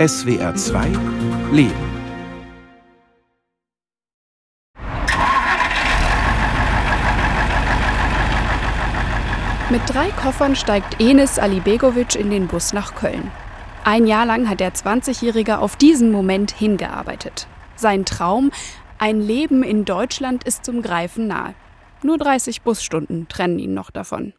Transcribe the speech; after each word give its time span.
SWR 0.00 0.54
2 0.54 0.86
Leben. 1.52 1.74
Mit 9.68 9.82
drei 9.86 10.08
Koffern 10.12 10.56
steigt 10.56 11.02
Enis 11.02 11.38
Alibegovic 11.38 12.14
in 12.14 12.30
den 12.30 12.46
Bus 12.46 12.72
nach 12.72 12.94
Köln. 12.94 13.30
Ein 13.84 14.06
Jahr 14.06 14.24
lang 14.24 14.48
hat 14.48 14.60
der 14.60 14.72
20-Jährige 14.72 15.58
auf 15.58 15.76
diesen 15.76 16.10
Moment 16.10 16.50
hingearbeitet. 16.50 17.46
Sein 17.76 18.06
Traum, 18.06 18.52
ein 18.96 19.20
Leben 19.20 19.62
in 19.62 19.84
Deutschland, 19.84 20.44
ist 20.44 20.64
zum 20.64 20.80
Greifen 20.80 21.26
nahe. 21.26 21.54
Nur 22.02 22.16
30 22.16 22.62
Busstunden 22.62 23.28
trennen 23.28 23.58
ihn 23.58 23.74
noch 23.74 23.90
davon. 23.90 24.32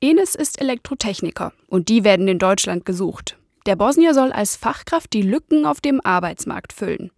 Enes 0.00 0.34
ist 0.34 0.60
Elektrotechniker 0.60 1.52
und 1.68 1.88
die 1.88 2.02
werden 2.02 2.26
in 2.26 2.40
Deutschland 2.40 2.84
gesucht. 2.84 3.38
Der 3.66 3.74
Bosnier 3.74 4.14
soll 4.14 4.30
als 4.30 4.54
Fachkraft 4.54 5.12
die 5.12 5.22
Lücken 5.22 5.66
auf 5.66 5.80
dem 5.80 6.00
Arbeitsmarkt 6.00 6.72
füllen. 6.72 7.10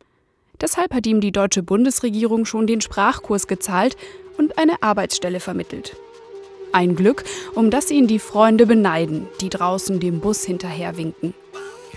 Deshalb 0.60 0.94
hat 0.94 1.06
ihm 1.06 1.20
die 1.20 1.30
deutsche 1.30 1.62
Bundesregierung 1.62 2.46
schon 2.46 2.66
den 2.66 2.80
Sprachkurs 2.80 3.46
gezahlt 3.46 3.96
und 4.38 4.56
eine 4.56 4.82
Arbeitsstelle 4.82 5.40
vermittelt. 5.40 5.96
Ein 6.72 6.96
Glück, 6.96 7.24
um 7.54 7.70
das 7.70 7.90
ihn 7.90 8.06
die 8.06 8.18
Freunde 8.18 8.66
beneiden, 8.66 9.28
die 9.42 9.50
draußen 9.50 10.00
dem 10.00 10.20
Bus 10.20 10.42
hinterher 10.44 10.96
winken. 10.96 11.34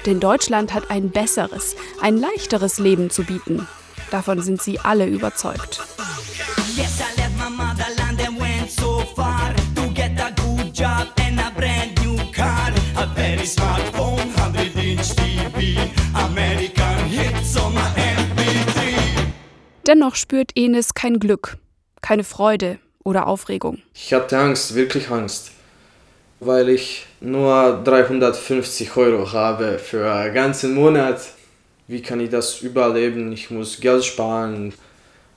Denn 0.06 0.20
Deutschland 0.20 0.74
hat 0.74 0.92
ein 0.92 1.12
besseres, 1.12 1.78
ein 2.02 2.18
leichteres 2.18 2.78
Leben 2.78 3.10
zu 3.10 3.24
bieten. 3.24 3.68
Davon 4.12 4.42
sind 4.42 4.62
sie 4.62 4.80
alle 4.80 5.08
überzeugt. 5.08 5.82
Yes, 6.76 7.00
Dennoch 19.88 20.16
spürt 20.16 20.52
Enes 20.56 20.94
kein 20.94 21.20
Glück, 21.20 21.58
keine 22.02 22.24
Freude 22.24 22.78
oder 23.04 23.26
Aufregung. 23.28 23.82
Ich 23.96 24.14
hatte 24.14 24.38
Angst, 24.38 24.76
wirklich 24.76 25.10
Angst, 25.10 25.52
weil 26.40 26.70
ich 26.70 27.08
nur 27.20 27.82
350 27.84 28.96
Euro 28.96 29.32
habe 29.32 29.80
für 29.80 30.12
einen 30.12 30.36
ganzen 30.36 30.76
Monat. 30.76 31.22
Wie 31.88 32.02
kann 32.02 32.20
ich 32.20 32.30
das 32.30 32.62
überleben? 32.62 33.32
Ich 33.32 33.50
muss 33.50 33.80
Geld 33.80 34.06
sparen. 34.06 34.72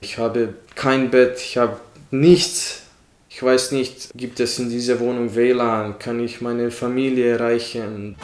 Ich 0.00 0.18
habe 0.18 0.54
kein 0.74 1.10
Bett, 1.10 1.38
ich 1.38 1.56
habe 1.56 1.80
nichts. 2.10 2.82
Ich 3.30 3.42
weiß 3.42 3.72
nicht, 3.72 4.10
gibt 4.14 4.40
es 4.40 4.58
in 4.58 4.68
dieser 4.68 5.00
Wohnung 5.00 5.34
WLAN? 5.34 5.98
Kann 5.98 6.20
ich 6.20 6.40
meine 6.40 6.70
Familie 6.70 7.32
erreichen? 7.32 8.16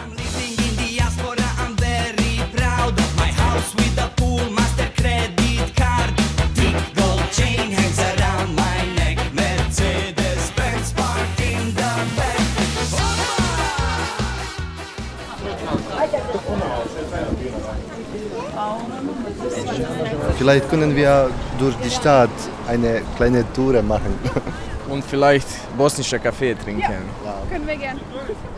Vielleicht 20.40 20.70
können 20.70 20.96
wir 20.96 21.28
durch 21.58 21.74
die 21.84 21.90
Stadt 21.90 22.30
eine 22.66 23.02
kleine 23.18 23.44
Tour 23.52 23.82
machen. 23.82 24.18
und 24.88 25.04
vielleicht 25.04 25.46
bosnischer 25.76 26.18
Kaffee 26.18 26.54
trinken. 26.54 26.80
Ja, 26.82 27.34
können 27.50 27.66
wir 27.66 27.76
gern. 27.76 28.00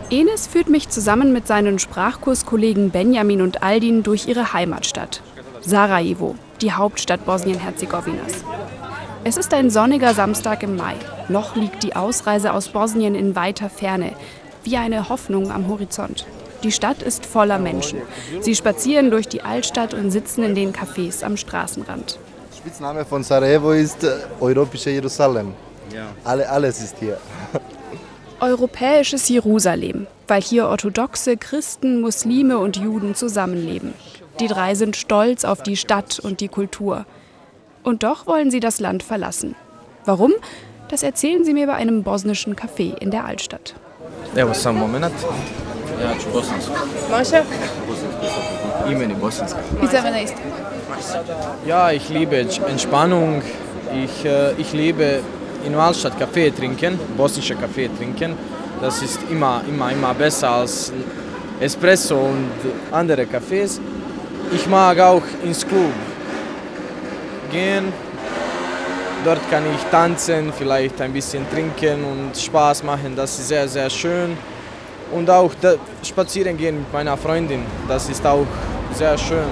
Enes 0.09 0.47
führt 0.47 0.69
mich 0.69 0.89
zusammen 0.91 1.33
mit 1.33 1.49
seinen 1.49 1.81
Sprachkurskollegen 1.81 2.91
Benjamin 2.91 3.43
und 3.43 3.65
Aldin 3.65 4.05
durch 4.05 4.29
ihre 4.29 4.53
Heimatstadt, 4.53 5.23
Sarajevo, 5.61 6.37
die 6.61 6.73
Hauptstadt 6.73 7.27
Bosnien-Herzegowinas. 7.27 8.45
Es 9.25 9.37
ist 9.37 9.53
ein 9.53 9.69
sonniger 9.69 10.15
Samstag 10.15 10.63
im 10.63 10.77
Mai. 10.77 10.95
Noch 11.29 11.57
liegt 11.57 11.83
die 11.83 11.97
Ausreise 11.97 12.53
aus 12.53 12.69
Bosnien 12.69 13.17
in 13.17 13.35
weiter 13.35 13.69
Ferne, 13.69 14.13
wie 14.63 14.77
eine 14.77 15.09
Hoffnung 15.09 15.51
am 15.51 15.67
Horizont. 15.67 16.27
Die 16.63 16.73
Stadt 16.73 17.03
ist 17.03 17.27
voller 17.27 17.59
Menschen. 17.59 18.01
Sie 18.41 18.55
spazieren 18.55 19.11
durch 19.11 19.29
die 19.29 19.43
Altstadt 19.43 19.95
und 19.95 20.11
sitzen 20.11 20.45
in 20.45 20.55
den 20.55 20.73
Cafés 20.73 21.25
am 21.25 21.37
Straßenrand. 21.37 22.19
Der 22.51 22.57
Spitzname 22.57 23.05
von 23.05 23.25
Sarajevo 23.25 23.73
ist 23.73 24.05
äh, 24.05 24.19
Europäische 24.41 24.91
Jerusalem. 24.91 25.55
Ja. 25.93 26.07
Alle, 26.25 26.49
alles 26.49 26.81
ist 26.83 26.97
hier. 27.01 27.19
Europäisches 28.41 29.29
Jerusalem, 29.29 30.07
weil 30.29 30.43
hier 30.43 30.67
orthodoxe 30.69 31.37
Christen, 31.37 32.01
Muslime 32.01 32.59
und 32.59 32.77
Juden 32.77 33.15
zusammenleben. 33.15 33.95
Die 34.41 34.47
drei 34.47 34.75
sind 34.75 34.97
stolz 34.97 35.45
auf 35.45 35.63
die 35.63 35.77
Stadt 35.77 36.19
und 36.19 36.41
die 36.41 36.49
Kultur. 36.49 37.05
Und 37.83 38.03
doch 38.03 38.27
wollen 38.27 38.51
sie 38.51 38.61
das 38.61 38.81
Land 38.81 39.03
verlassen. 39.03 39.55
Warum? 40.05 40.33
Das 40.89 41.03
erzählen 41.03 41.45
sie 41.45 41.55
mir 41.55 41.67
bei 41.67 41.75
einem 41.75 42.03
bosnischen 42.03 42.55
Café 42.55 42.97
in 42.99 43.11
der 43.11 43.25
Altstadt. 43.25 43.75
Evo 44.35 44.55
sam 44.55 44.79
moment. 44.79 45.13
Ja 46.01 46.15
ću 46.21 46.27
bosansko. 46.33 46.73
Može? 47.11 47.43
Imeni 48.93 49.15
bosansko. 49.21 49.59
I 49.83 49.87
za 49.87 50.03
mene 50.03 50.23
isto. 50.23 50.37
Ja, 51.67 51.93
ich 51.93 52.11
liebe 52.11 52.45
Entspannung. 52.71 53.43
Ich, 54.05 54.25
äh, 54.25 54.55
ich 54.59 54.73
liebe 54.73 55.21
in 55.67 55.77
Waldstadt 55.77 56.19
Kaffee 56.19 56.51
trinken, 56.51 56.99
bosnische 57.17 57.55
Kaffee 57.55 57.89
trinken. 57.99 58.35
Das 58.81 59.03
ist 59.03 59.21
immer, 59.31 59.61
immer, 59.69 59.93
immer 59.93 60.15
besser 60.15 60.51
als 60.51 60.93
Espresso 61.61 62.17
und 62.17 62.51
andere 62.91 63.27
Kaffees. 63.27 63.81
Ich 64.53 64.67
mag 64.67 64.99
auch 65.01 65.23
ins 65.45 65.67
Club 65.67 65.93
gehen. 67.53 67.93
Dort 69.25 69.41
kann 69.51 69.63
ich 69.75 69.83
tanzen, 69.91 70.53
vielleicht 70.53 71.01
ein 71.01 71.13
bisschen 71.13 71.49
trinken 71.51 72.05
und 72.05 72.37
Spaß 72.37 72.83
machen. 72.83 73.15
Das 73.15 73.39
ist 73.39 73.49
sehr, 73.49 73.69
sehr 73.69 73.89
schön. 73.91 74.37
Und 75.13 75.29
auch 75.29 75.53
spazieren 76.03 76.57
gehen 76.57 76.79
mit 76.79 76.93
meiner 76.93 77.17
Freundin, 77.17 77.63
das 77.87 78.09
ist 78.09 78.27
auch 78.27 78.47
sehr 78.95 79.17
schön. 79.19 79.49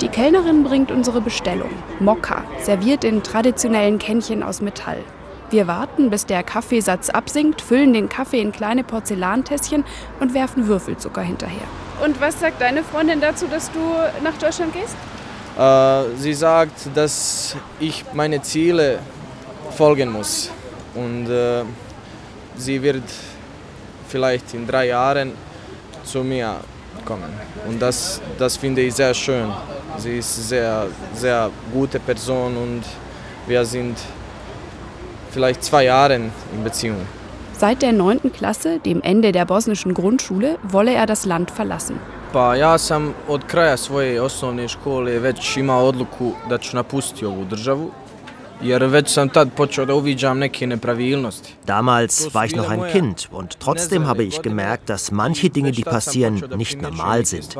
Die 0.00 0.08
Kellnerin 0.08 0.62
bringt 0.62 0.90
unsere 0.90 1.20
Bestellung. 1.20 1.70
Mokka, 2.00 2.44
serviert 2.62 3.04
in 3.04 3.22
traditionellen 3.22 3.98
Kännchen 3.98 4.42
aus 4.42 4.60
Metall. 4.60 5.02
Wir 5.50 5.66
warten, 5.68 6.10
bis 6.10 6.26
der 6.26 6.42
Kaffeesatz 6.42 7.08
absinkt, 7.08 7.60
füllen 7.60 7.92
den 7.92 8.08
Kaffee 8.08 8.40
in 8.40 8.50
kleine 8.50 8.82
Porzellantässchen 8.82 9.84
und 10.18 10.34
werfen 10.34 10.66
Würfelzucker 10.66 11.22
hinterher. 11.22 11.66
Und 12.04 12.20
was 12.20 12.40
sagt 12.40 12.60
deine 12.60 12.82
Freundin 12.82 13.20
dazu, 13.20 13.46
dass 13.46 13.70
du 13.70 13.80
nach 14.24 14.36
Deutschland 14.38 14.72
gehst? 14.74 14.96
Äh, 15.58 16.16
sie 16.18 16.34
sagt, 16.34 16.88
dass 16.94 17.56
ich 17.78 18.04
meine 18.12 18.42
Ziele 18.42 18.98
folgen 19.70 20.10
muss. 20.10 20.50
Und 20.96 21.28
äh, 21.30 21.64
sie 22.56 22.82
wird 22.82 23.04
vielleicht 24.08 24.54
in 24.54 24.66
drei 24.66 24.86
Jahren 24.86 25.32
zu 26.04 26.22
mir 26.24 26.56
kommen. 27.04 27.32
Und 27.68 27.80
das, 27.80 28.20
das 28.38 28.56
finde 28.56 28.82
ich 28.82 28.94
sehr 28.94 29.14
schön. 29.14 29.52
Sie 29.98 30.18
ist 30.18 30.36
eine 30.38 30.46
sehr, 30.46 30.86
sehr 31.14 31.50
gute 31.72 31.98
Person 32.00 32.56
und 32.56 32.82
wir 33.46 33.64
sind 33.64 33.96
vielleicht 35.30 35.64
zwei 35.64 35.84
Jahre 35.84 36.14
in 36.16 36.64
Beziehung. 36.64 37.06
Seit 37.58 37.80
der 37.80 37.92
9. 37.92 38.32
Klasse, 38.32 38.80
dem 38.80 39.00
Ende 39.02 39.32
der 39.32 39.46
bosnischen 39.46 39.94
Grundschule, 39.94 40.58
wolle 40.62 40.92
er 40.92 41.06
das 41.06 41.24
Land 41.24 41.50
verlassen. 41.50 41.98
Pa 42.32 42.54
ja 42.54 42.78
sam 42.78 43.14
od 43.28 43.44
kraja 43.46 43.76
svoje 43.76 44.20
osnovne 44.22 44.68
škole 44.68 45.18
već 45.18 45.56
imao 45.56 45.86
odluku 45.86 46.32
da 46.48 46.58
ću 46.58 46.76
napustiti 46.76 47.26
ovu 47.26 47.44
državu 47.44 47.90
Damals 51.66 52.34
war 52.34 52.46
ich 52.46 52.56
noch 52.56 52.70
ein 52.70 52.86
Kind 52.88 53.28
und 53.30 53.60
trotzdem 53.60 54.06
habe 54.06 54.24
ich 54.24 54.40
gemerkt, 54.42 54.88
dass 54.88 55.10
manche 55.10 55.50
Dinge, 55.50 55.72
die 55.72 55.82
passieren, 55.82 56.42
nicht 56.56 56.80
normal 56.80 57.26
sind. 57.26 57.56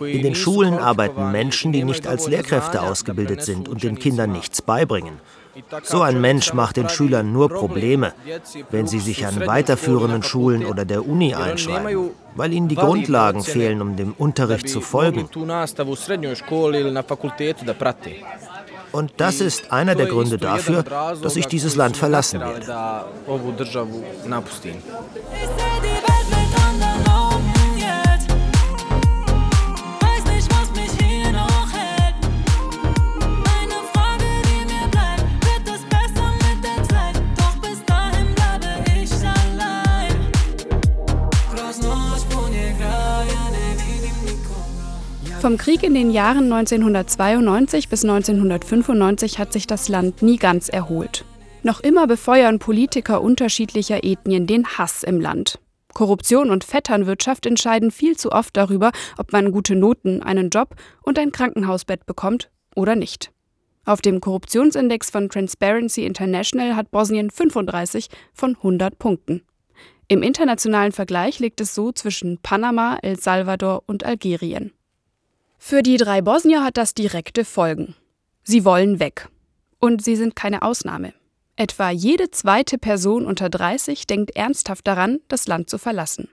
In 0.00 0.22
den 0.22 0.34
Schulen 0.34 0.78
arbeiten 0.78 1.32
Menschen, 1.32 1.72
die 1.72 1.84
nicht 1.84 2.06
als 2.06 2.28
Lehrkräfte 2.28 2.82
ausgebildet 2.82 3.42
sind 3.42 3.68
und 3.68 3.82
den 3.82 3.98
Kindern 3.98 4.32
nichts 4.32 4.62
beibringen. 4.62 5.20
So 5.82 6.02
ein 6.02 6.20
Mensch 6.20 6.52
macht 6.52 6.76
den 6.76 6.88
Schülern 6.88 7.32
nur 7.32 7.48
Probleme, 7.48 8.12
wenn 8.70 8.86
sie 8.86 8.98
sich 8.98 9.26
an 9.26 9.46
weiterführenden 9.46 10.22
Schulen 10.22 10.66
oder 10.66 10.84
der 10.84 11.06
Uni 11.06 11.34
einschreiben, 11.34 12.10
weil 12.34 12.52
ihnen 12.52 12.68
die 12.68 12.76
Grundlagen 12.76 13.42
fehlen, 13.42 13.80
um 13.80 13.96
dem 13.96 14.14
Unterricht 14.18 14.68
zu 14.68 14.80
folgen. 14.80 15.28
Und 18.92 19.12
das 19.16 19.40
ist 19.40 19.72
einer 19.72 19.94
der 19.94 20.06
Gründe 20.06 20.38
dafür, 20.38 20.82
dass 21.22 21.36
ich 21.36 21.46
dieses 21.46 21.76
Land 21.76 21.96
verlassen 21.96 22.40
werde. 22.40 23.04
Vom 45.46 45.58
Krieg 45.58 45.84
in 45.84 45.94
den 45.94 46.10
Jahren 46.10 46.52
1992 46.52 47.88
bis 47.88 48.02
1995 48.02 49.38
hat 49.38 49.52
sich 49.52 49.68
das 49.68 49.86
Land 49.86 50.20
nie 50.20 50.38
ganz 50.38 50.68
erholt. 50.68 51.24
Noch 51.62 51.78
immer 51.78 52.08
befeuern 52.08 52.58
Politiker 52.58 53.22
unterschiedlicher 53.22 54.02
Ethnien 54.02 54.48
den 54.48 54.66
Hass 54.66 55.04
im 55.04 55.20
Land. 55.20 55.60
Korruption 55.94 56.50
und 56.50 56.64
Vetternwirtschaft 56.64 57.46
entscheiden 57.46 57.92
viel 57.92 58.16
zu 58.16 58.32
oft 58.32 58.56
darüber, 58.56 58.90
ob 59.18 59.32
man 59.32 59.52
gute 59.52 59.76
Noten, 59.76 60.20
einen 60.20 60.50
Job 60.50 60.74
und 61.02 61.16
ein 61.16 61.30
Krankenhausbett 61.30 62.06
bekommt 62.06 62.50
oder 62.74 62.96
nicht. 62.96 63.30
Auf 63.84 64.02
dem 64.02 64.20
Korruptionsindex 64.20 65.10
von 65.10 65.28
Transparency 65.28 66.04
International 66.06 66.74
hat 66.74 66.90
Bosnien 66.90 67.30
35 67.30 68.08
von 68.34 68.56
100 68.56 68.98
Punkten. 68.98 69.42
Im 70.08 70.24
internationalen 70.24 70.90
Vergleich 70.90 71.38
liegt 71.38 71.60
es 71.60 71.72
so 71.72 71.92
zwischen 71.92 72.38
Panama, 72.38 72.98
El 73.02 73.20
Salvador 73.20 73.84
und 73.86 74.02
Algerien. 74.02 74.72
Für 75.58 75.82
die 75.82 75.96
drei 75.96 76.22
Bosnier 76.22 76.62
hat 76.62 76.76
das 76.76 76.94
direkte 76.94 77.44
Folgen. 77.44 77.94
Sie 78.42 78.64
wollen 78.64 79.00
weg. 79.00 79.28
Und 79.78 80.02
sie 80.02 80.16
sind 80.16 80.36
keine 80.36 80.62
Ausnahme. 80.62 81.12
Etwa 81.56 81.90
jede 81.90 82.30
zweite 82.30 82.78
Person 82.78 83.26
unter 83.26 83.48
30 83.48 84.06
denkt 84.06 84.36
ernsthaft 84.36 84.86
daran, 84.86 85.20
das 85.28 85.46
Land 85.46 85.70
zu 85.70 85.78
verlassen. 85.78 86.28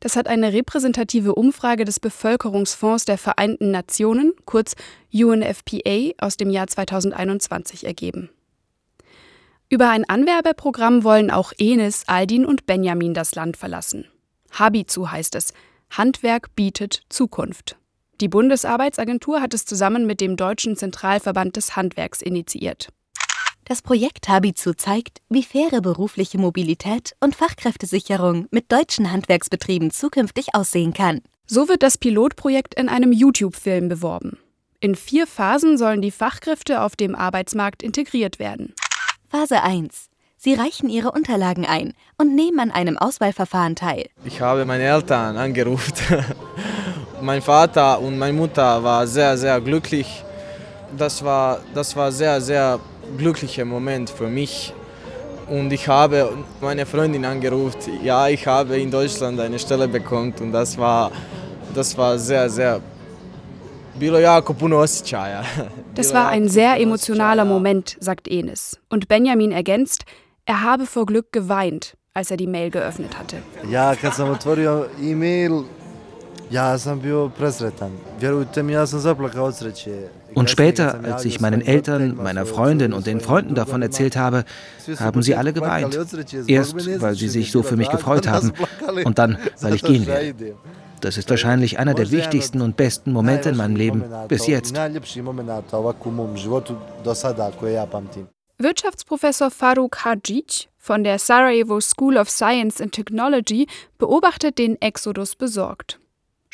Das 0.00 0.16
hat 0.16 0.26
eine 0.26 0.52
repräsentative 0.52 1.34
Umfrage 1.34 1.84
des 1.84 2.00
Bevölkerungsfonds 2.00 3.04
der 3.04 3.18
Vereinten 3.18 3.70
Nationen, 3.70 4.32
kurz 4.44 4.74
UNFPA, 5.12 6.12
aus 6.18 6.36
dem 6.36 6.50
Jahr 6.50 6.66
2021 6.66 7.86
ergeben. 7.86 8.30
Über 9.68 9.88
ein 9.88 10.06
Anwerbeprogramm 10.06 11.02
wollen 11.02 11.30
auch 11.30 11.52
Enis, 11.56 12.02
Aldin 12.06 12.44
und 12.44 12.66
Benjamin 12.66 13.14
das 13.14 13.34
Land 13.34 13.56
verlassen. 13.56 14.06
Habizu 14.50 15.10
heißt 15.10 15.34
es. 15.34 15.54
Handwerk 15.90 16.54
bietet 16.54 17.04
Zukunft. 17.08 17.76
Die 18.22 18.28
Bundesarbeitsagentur 18.28 19.40
hat 19.40 19.52
es 19.52 19.64
zusammen 19.64 20.06
mit 20.06 20.20
dem 20.20 20.36
Deutschen 20.36 20.76
Zentralverband 20.76 21.56
des 21.56 21.74
Handwerks 21.74 22.22
initiiert. 22.22 22.90
Das 23.64 23.82
Projekt 23.82 24.28
Habizu 24.28 24.74
zeigt, 24.74 25.18
wie 25.28 25.42
faire 25.42 25.80
berufliche 25.80 26.38
Mobilität 26.38 27.16
und 27.18 27.34
Fachkräftesicherung 27.34 28.46
mit 28.52 28.70
deutschen 28.70 29.10
Handwerksbetrieben 29.10 29.90
zukünftig 29.90 30.54
aussehen 30.54 30.92
kann. 30.92 31.22
So 31.46 31.68
wird 31.68 31.82
das 31.82 31.98
Pilotprojekt 31.98 32.74
in 32.76 32.88
einem 32.88 33.10
YouTube-Film 33.10 33.88
beworben. 33.88 34.38
In 34.78 34.94
vier 34.94 35.26
Phasen 35.26 35.76
sollen 35.76 36.00
die 36.00 36.12
Fachkräfte 36.12 36.82
auf 36.82 36.94
dem 36.94 37.16
Arbeitsmarkt 37.16 37.82
integriert 37.82 38.38
werden. 38.38 38.72
Phase 39.28 39.64
1. 39.64 40.10
Sie 40.36 40.54
reichen 40.54 40.88
ihre 40.88 41.10
Unterlagen 41.10 41.66
ein 41.66 41.94
und 42.18 42.36
nehmen 42.36 42.60
an 42.60 42.70
einem 42.70 42.98
Auswahlverfahren 42.98 43.74
teil. 43.74 44.06
Ich 44.24 44.40
habe 44.40 44.64
meine 44.64 44.84
Eltern 44.84 45.36
angerufen. 45.36 45.92
mein 47.22 47.40
Vater 47.40 48.00
und 48.00 48.18
meine 48.18 48.32
Mutter 48.32 48.82
waren 48.82 49.06
sehr, 49.06 49.36
sehr 49.36 49.60
glücklich. 49.60 50.24
Das 50.96 51.24
war, 51.24 51.60
das 51.74 51.96
war 51.96 52.12
sehr, 52.12 52.40
sehr 52.40 52.78
glücklicher 53.16 53.64
Moment 53.64 54.10
für 54.10 54.28
mich. 54.28 54.74
Und 55.48 55.72
ich 55.72 55.88
habe 55.88 56.32
meine 56.60 56.86
Freundin 56.86 57.24
angerufen, 57.24 57.98
ja, 58.02 58.28
ich 58.28 58.46
habe 58.46 58.78
in 58.78 58.90
Deutschland 58.90 59.40
eine 59.40 59.58
Stelle 59.58 59.88
bekommen 59.88 60.32
und 60.40 60.52
das 60.52 60.78
war, 60.78 61.10
das 61.74 61.96
war 61.96 62.18
sehr, 62.18 62.48
sehr 62.48 62.80
das 65.94 66.14
war 66.14 66.28
ein 66.28 66.48
sehr 66.48 66.80
emotionaler 66.80 67.44
Moment, 67.44 67.96
sagt 68.00 68.26
Enes. 68.28 68.80
Und 68.88 69.06
Benjamin 69.08 69.52
ergänzt, 69.52 70.04
er 70.46 70.62
habe 70.62 70.86
vor 70.86 71.06
Glück 71.06 71.30
geweint, 71.30 71.96
als 72.14 72.30
er 72.30 72.36
die 72.36 72.46
Mail 72.46 72.70
geöffnet 72.70 73.18
hatte. 73.18 73.36
Ja, 73.70 73.94
kad 73.94 74.14
sam 74.14 74.30
otvorio 74.30 74.86
e-mail, 75.00 75.64
Und 80.34 80.50
später, 80.50 81.00
als 81.04 81.24
ich 81.24 81.40
meinen 81.40 81.60
Eltern, 81.60 82.16
meiner 82.16 82.46
Freundin 82.46 82.92
und 82.92 83.06
den 83.06 83.20
Freunden 83.20 83.54
davon 83.54 83.82
erzählt 83.82 84.16
habe, 84.16 84.44
haben 84.98 85.22
sie 85.22 85.34
alle 85.34 85.52
geweint. 85.52 85.94
Erst, 86.46 87.00
weil 87.00 87.14
sie 87.14 87.28
sich 87.28 87.52
so 87.52 87.62
für 87.62 87.76
mich 87.76 87.88
gefreut 87.90 88.26
haben. 88.28 88.52
und 89.04 89.18
dann, 89.18 89.38
weil 89.60 89.74
ich 89.74 89.82
gehen 89.82 90.06
werde. 90.06 90.54
Das 91.00 91.16
ist 91.16 91.28
wahrscheinlich 91.30 91.78
einer 91.78 91.94
der 91.94 92.10
wichtigsten 92.10 92.60
und 92.60 92.76
besten 92.76 93.12
Momente 93.12 93.48
in 93.50 93.56
meinem 93.56 93.74
Leben 93.74 94.04
bis 94.28 94.46
jetzt. 94.46 94.74
Wirtschaftsprofessor 98.58 99.50
Faruk 99.50 100.04
Hadjic 100.04 100.68
von 100.78 101.02
der 101.02 101.18
Sarajevo 101.18 101.80
School 101.80 102.16
of 102.16 102.30
Science 102.30 102.80
and 102.80 102.92
Technology 102.92 103.66
beobachtet 103.98 104.58
den 104.58 104.80
Exodus 104.80 105.34
besorgt. 105.34 105.98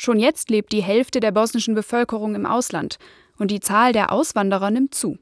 Schon 0.01 0.17
jetzt 0.17 0.49
lebt 0.49 0.71
die 0.71 0.81
Hälfte 0.81 1.19
der 1.19 1.33
bosnischen 1.33 1.75
Bevölkerung 1.75 2.33
im 2.33 2.45
Ausland 2.45 2.99
und 3.37 3.51
die 3.51 3.59
Zahl 3.59 3.91
der 3.91 4.13
Auswanderer 4.13 4.71
nimmt 4.71 4.95
zu. 4.95 5.17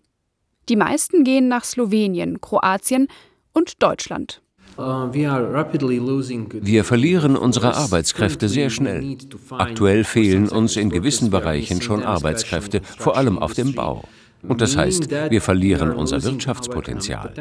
Die 0.69 0.75
meisten 0.75 1.23
gehen 1.23 1.47
nach 1.47 1.63
Slowenien, 1.63 2.41
Kroatien 2.41 3.07
und 3.53 3.81
Deutschland. 3.81 4.43
Uh, 4.77 5.11
Wir 5.11 6.83
verlieren 6.83 7.35
unsere 7.35 7.75
Arbeitskräfte 7.75 8.47
sehr 8.47 8.69
schnell. 8.69 9.17
Aktuell 9.49 10.03
fehlen 10.03 10.47
uns 10.47 10.77
in 10.77 10.91
gewissen 10.91 11.31
Bereichen 11.31 11.81
schon 11.81 12.03
Arbeitskräfte, 12.03 12.81
vor 12.99 13.17
allem 13.17 13.39
auf 13.39 13.55
dem 13.55 13.73
Bau. 13.73 14.03
Und 14.43 14.61
das 14.61 14.77
heißt, 14.77 15.09
wir 15.09 15.41
verlieren 15.41 15.91
unser 15.91 16.23
Wirtschaftspotenzial. 16.23 17.33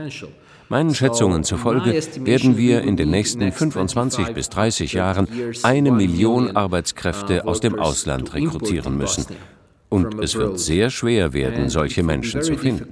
Meinen 0.69 0.95
Schätzungen 0.95 1.45
zufolge 1.45 1.93
werden 2.25 2.57
wir 2.57 2.83
in 2.83 2.97
den 2.97 3.11
nächsten 3.11 3.53
25 3.53 4.35
bis 4.35 4.49
30 4.51 4.93
Jahren 4.95 5.29
eine 5.63 5.93
Million 5.93 6.57
Arbeitskräfte 6.57 7.47
aus 7.47 7.61
dem 7.61 7.79
Ausland 7.79 8.35
rekrutieren 8.35 8.97
müssen. 8.97 9.27
Und 9.89 10.21
es 10.21 10.35
wird 10.35 10.59
sehr 10.59 10.91
schwer 10.91 11.33
werden, 11.33 11.69
solche 11.69 12.03
Menschen 12.03 12.43
zu 12.43 12.57
finden. 12.57 12.89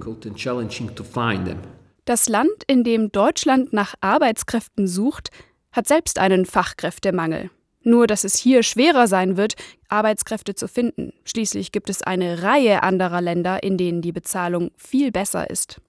Das 2.05 2.29
Land, 2.29 2.63
in 2.67 2.83
dem 2.83 3.11
Deutschland 3.11 3.73
nach 3.73 3.95
Arbeitskräften 3.99 4.87
sucht, 4.87 5.29
hat 5.71 5.87
selbst 5.87 6.19
einen 6.19 6.45
Fachkräftemangel. 6.45 7.49
Nur 7.85 8.07
dass 8.07 8.23
es 8.23 8.37
hier 8.37 8.63
schwerer 8.63 9.07
sein 9.07 9.37
wird, 9.37 9.53
Arbeitskräfte 9.87 10.55
zu 10.55 10.67
finden. 10.67 11.13
Schließlich 11.23 11.71
gibt 11.71 11.89
es 11.89 12.01
eine 12.01 12.41
Reihe 12.41 12.83
anderer 12.83 13.21
Länder, 13.21 13.63
in 13.63 13.77
denen 13.77 14.01
die 14.01 14.11
Bezahlung 14.11 14.71
viel 14.75 15.11
besser 15.11 15.49
ist. 15.49 15.79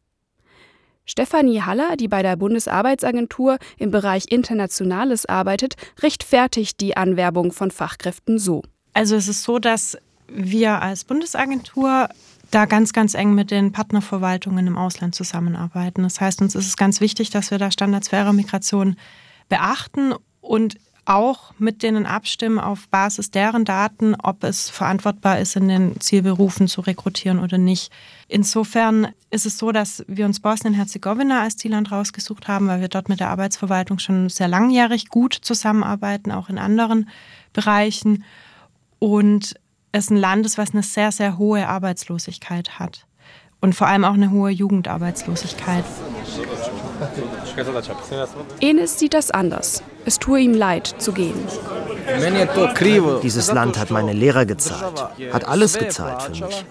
Stefanie 1.06 1.62
Haller, 1.62 1.96
die 1.96 2.08
bei 2.08 2.22
der 2.22 2.36
Bundesarbeitsagentur 2.36 3.58
im 3.78 3.90
Bereich 3.90 4.26
Internationales 4.28 5.24
arbeitet, 5.24 5.76
rechtfertigt 6.00 6.80
die 6.80 6.96
Anwerbung 6.96 7.50
von 7.50 7.70
Fachkräften 7.70 8.38
so. 8.38 8.62
Also 8.92 9.16
es 9.16 9.26
ist 9.26 9.44
so, 9.44 9.58
dass 9.58 9.96
wir 10.28 10.82
als 10.82 11.04
Bundesagentur 11.04 12.08
da 12.50 12.66
ganz, 12.66 12.92
ganz 12.92 13.14
eng 13.14 13.34
mit 13.34 13.50
den 13.50 13.72
Partnerverwaltungen 13.72 14.66
im 14.66 14.76
Ausland 14.76 15.14
zusammenarbeiten. 15.14 16.02
Das 16.02 16.20
heißt, 16.20 16.42
uns 16.42 16.54
ist 16.54 16.66
es 16.66 16.76
ganz 16.76 17.00
wichtig, 17.00 17.30
dass 17.30 17.50
wir 17.50 17.58
da 17.58 17.70
Standards 17.70 18.08
fairer 18.08 18.32
Migration 18.32 18.96
beachten 19.48 20.12
und 20.40 20.76
auch 21.06 21.52
mit 21.58 21.82
denen 21.82 22.04
abstimmen 22.04 22.58
auf 22.58 22.88
Basis 22.88 23.30
deren 23.30 23.64
Daten, 23.64 24.14
ob 24.16 24.44
es 24.44 24.68
verantwortbar 24.68 25.38
ist, 25.38 25.56
in 25.56 25.68
den 25.68 26.00
Zielberufen 26.00 26.68
zu 26.68 26.80
rekrutieren 26.80 27.38
oder 27.38 27.58
nicht. 27.58 27.92
Insofern 28.28 29.08
ist 29.30 29.46
es 29.46 29.56
so, 29.56 29.70
dass 29.70 30.04
wir 30.08 30.26
uns 30.26 30.40
Bosnien-Herzegowina 30.40 31.42
als 31.42 31.56
Zielland 31.56 31.92
rausgesucht 31.92 32.48
haben, 32.48 32.66
weil 32.66 32.80
wir 32.80 32.88
dort 32.88 33.08
mit 33.08 33.20
der 33.20 33.30
Arbeitsverwaltung 33.30 34.00
schon 34.00 34.28
sehr 34.28 34.48
langjährig 34.48 35.08
gut 35.08 35.34
zusammenarbeiten, 35.34 36.32
auch 36.32 36.48
in 36.48 36.58
anderen 36.58 37.08
Bereichen. 37.52 38.24
Und 38.98 39.54
es 39.92 40.10
ein 40.10 40.16
Land 40.16 40.44
ist, 40.44 40.58
was 40.58 40.72
eine 40.72 40.82
sehr, 40.82 41.12
sehr 41.12 41.38
hohe 41.38 41.68
Arbeitslosigkeit 41.68 42.80
hat. 42.80 43.06
Und 43.60 43.74
vor 43.74 43.86
allem 43.86 44.04
auch 44.04 44.14
eine 44.14 44.32
hohe 44.32 44.50
Jugendarbeitslosigkeit. 44.50 45.84
Enes 48.60 48.98
sieht 48.98 49.14
das 49.14 49.30
anders. 49.30 49.82
Es 50.04 50.18
tue 50.18 50.40
ihm 50.40 50.54
leid, 50.54 50.94
zu 50.98 51.12
gehen. 51.12 51.34
Dieses 53.22 53.52
Land 53.52 53.78
hat 53.78 53.90
meine 53.90 54.12
Lehrer 54.12 54.46
gezahlt, 54.46 55.02
hat 55.32 55.48
alles 55.48 55.78
gezahlt 55.78 56.22
für 56.22 56.44
mich. 56.46 56.64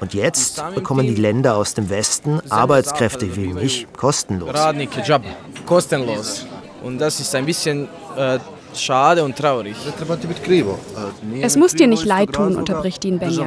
Und 0.00 0.14
jetzt 0.14 0.62
bekommen 0.74 1.06
die 1.06 1.14
Länder 1.14 1.56
aus 1.56 1.74
dem 1.74 1.88
Westen 1.88 2.40
Arbeitskräfte 2.50 3.36
wie 3.36 3.52
mich 3.52 3.86
kostenlos. 3.96 4.50
Kostenlos. 5.64 6.46
Und 6.82 6.98
das 6.98 7.20
ist 7.20 7.32
ein 7.36 7.46
bisschen 7.46 7.88
äh, 8.16 8.40
schade 8.74 9.22
und 9.22 9.36
traurig. 9.36 9.76
Es 11.40 11.56
muss 11.56 11.74
dir 11.74 11.86
nicht 11.86 12.04
leid 12.04 12.32
tun, 12.32 12.56
unterbricht 12.56 13.04
ihn 13.04 13.20
Benjamin. 13.20 13.46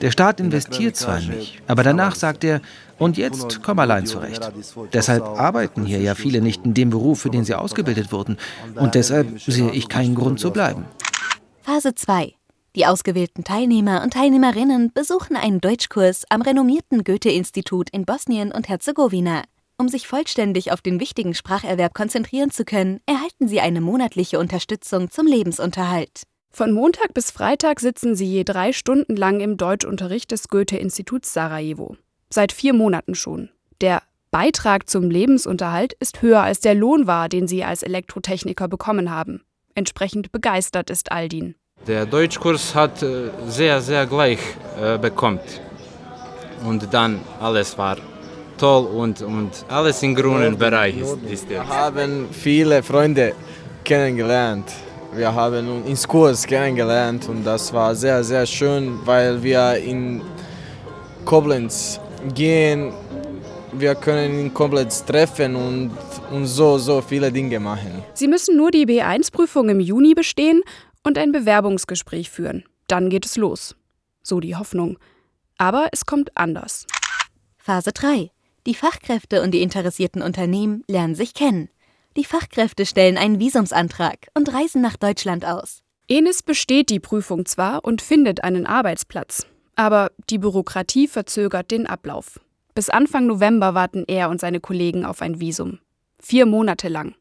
Der 0.00 0.10
Staat 0.10 0.40
investiert 0.40 0.96
zwar 0.96 1.18
in 1.20 1.28
mich, 1.28 1.60
aber 1.66 1.82
danach 1.82 2.14
sagt 2.14 2.44
er, 2.44 2.60
und 2.98 3.16
jetzt 3.16 3.62
komm 3.62 3.78
allein 3.78 4.06
zurecht. 4.06 4.50
Deshalb 4.92 5.22
arbeiten 5.22 5.84
hier 5.84 6.00
ja 6.00 6.14
viele 6.14 6.40
nicht 6.40 6.64
in 6.64 6.74
dem 6.74 6.90
Beruf, 6.90 7.20
für 7.20 7.30
den 7.30 7.44
sie 7.44 7.54
ausgebildet 7.54 8.12
wurden. 8.12 8.36
Und 8.76 8.94
deshalb 8.94 9.40
sehe 9.40 9.70
ich 9.72 9.88
keinen 9.88 10.14
Grund 10.14 10.38
zu 10.40 10.50
bleiben. 10.50 10.84
Phase 11.62 11.94
2. 11.94 12.34
Die 12.76 12.86
ausgewählten 12.86 13.44
Teilnehmer 13.44 14.02
und 14.02 14.14
Teilnehmerinnen 14.14 14.92
besuchen 14.92 15.36
einen 15.36 15.60
Deutschkurs 15.60 16.24
am 16.28 16.42
renommierten 16.42 17.04
Goethe-Institut 17.04 17.88
in 17.90 18.04
Bosnien 18.04 18.50
und 18.50 18.68
Herzegowina. 18.68 19.42
Um 19.76 19.88
sich 19.88 20.06
vollständig 20.06 20.72
auf 20.72 20.82
den 20.82 21.00
wichtigen 21.00 21.34
Spracherwerb 21.34 21.94
konzentrieren 21.94 22.50
zu 22.50 22.64
können, 22.64 23.00
erhalten 23.06 23.48
sie 23.48 23.60
eine 23.60 23.80
monatliche 23.80 24.38
Unterstützung 24.38 25.10
zum 25.10 25.26
Lebensunterhalt. 25.26 26.22
Von 26.56 26.70
Montag 26.70 27.14
bis 27.14 27.32
Freitag 27.32 27.80
sitzen 27.80 28.14
sie 28.14 28.26
je 28.26 28.44
drei 28.44 28.72
Stunden 28.72 29.16
lang 29.16 29.40
im 29.40 29.56
Deutschunterricht 29.56 30.30
des 30.30 30.46
Goethe-Instituts 30.46 31.32
Sarajevo. 31.32 31.96
Seit 32.30 32.52
vier 32.52 32.74
Monaten 32.74 33.16
schon. 33.16 33.48
Der 33.80 34.02
Beitrag 34.30 34.88
zum 34.88 35.10
Lebensunterhalt 35.10 35.94
ist 35.94 36.22
höher 36.22 36.44
als 36.44 36.60
der 36.60 36.76
Lohn 36.76 37.08
war, 37.08 37.28
den 37.28 37.48
sie 37.48 37.64
als 37.64 37.82
Elektrotechniker 37.82 38.68
bekommen 38.68 39.10
haben. 39.10 39.42
Entsprechend 39.74 40.30
begeistert 40.30 40.90
ist 40.90 41.10
Aldin. 41.10 41.56
Der 41.88 42.06
Deutschkurs 42.06 42.72
hat 42.76 43.02
äh, 43.02 43.30
sehr, 43.48 43.80
sehr 43.80 44.06
gleich 44.06 44.38
äh, 44.80 44.96
bekommen. 44.96 45.40
Und 46.64 46.94
dann 46.94 47.18
alles 47.40 47.76
war 47.76 47.96
toll 48.58 48.86
und, 48.86 49.22
und 49.22 49.50
alles 49.68 50.04
im 50.04 50.14
grünen 50.14 50.56
Bereich 50.56 50.98
ist, 50.98 51.18
ist 51.28 51.48
Wir 51.48 51.66
haben 51.66 52.28
viele 52.30 52.84
Freunde 52.84 53.34
kennengelernt. 53.82 54.70
Wir 55.16 55.32
haben 55.32 55.68
uns 55.68 55.86
ins 55.86 56.08
Kurs 56.08 56.44
kennengelernt 56.44 57.28
und 57.28 57.44
das 57.44 57.72
war 57.72 57.94
sehr, 57.94 58.24
sehr 58.24 58.44
schön, 58.44 58.98
weil 59.04 59.40
wir 59.40 59.76
in 59.76 60.22
Koblenz 61.24 62.00
gehen. 62.34 62.92
Wir 63.72 63.94
können 63.94 64.40
in 64.40 64.52
Koblenz 64.52 65.04
treffen 65.04 65.54
und, 65.54 65.92
und 66.32 66.46
so, 66.46 66.78
so 66.78 67.00
viele 67.00 67.30
Dinge 67.30 67.60
machen. 67.60 68.02
Sie 68.14 68.26
müssen 68.26 68.56
nur 68.56 68.72
die 68.72 68.86
B1-Prüfung 68.86 69.68
im 69.68 69.78
Juni 69.78 70.14
bestehen 70.14 70.62
und 71.04 71.16
ein 71.16 71.30
Bewerbungsgespräch 71.30 72.28
führen. 72.28 72.64
Dann 72.88 73.08
geht 73.08 73.24
es 73.24 73.36
los. 73.36 73.76
So 74.24 74.40
die 74.40 74.56
Hoffnung. 74.56 74.98
Aber 75.58 75.88
es 75.92 76.06
kommt 76.06 76.36
anders. 76.36 76.86
Phase 77.56 77.92
3. 77.92 78.30
Die 78.66 78.74
Fachkräfte 78.74 79.42
und 79.42 79.52
die 79.52 79.62
interessierten 79.62 80.22
Unternehmen 80.22 80.82
lernen 80.88 81.14
sich 81.14 81.34
kennen. 81.34 81.68
Die 82.16 82.24
Fachkräfte 82.24 82.86
stellen 82.86 83.18
einen 83.18 83.40
Visumsantrag 83.40 84.28
und 84.34 84.52
reisen 84.52 84.80
nach 84.80 84.96
Deutschland 84.96 85.44
aus. 85.44 85.82
Enis 86.06 86.42
besteht 86.42 86.90
die 86.90 87.00
Prüfung 87.00 87.44
zwar 87.44 87.84
und 87.84 88.02
findet 88.02 88.44
einen 88.44 88.66
Arbeitsplatz, 88.66 89.46
aber 89.74 90.12
die 90.30 90.38
Bürokratie 90.38 91.08
verzögert 91.08 91.70
den 91.72 91.86
Ablauf. 91.86 92.38
Bis 92.74 92.88
Anfang 92.88 93.26
November 93.26 93.74
warten 93.74 94.04
er 94.06 94.30
und 94.30 94.40
seine 94.40 94.60
Kollegen 94.60 95.04
auf 95.04 95.22
ein 95.22 95.40
Visum. 95.40 95.80
Vier 96.20 96.46
Monate 96.46 96.88
lang. 96.88 97.14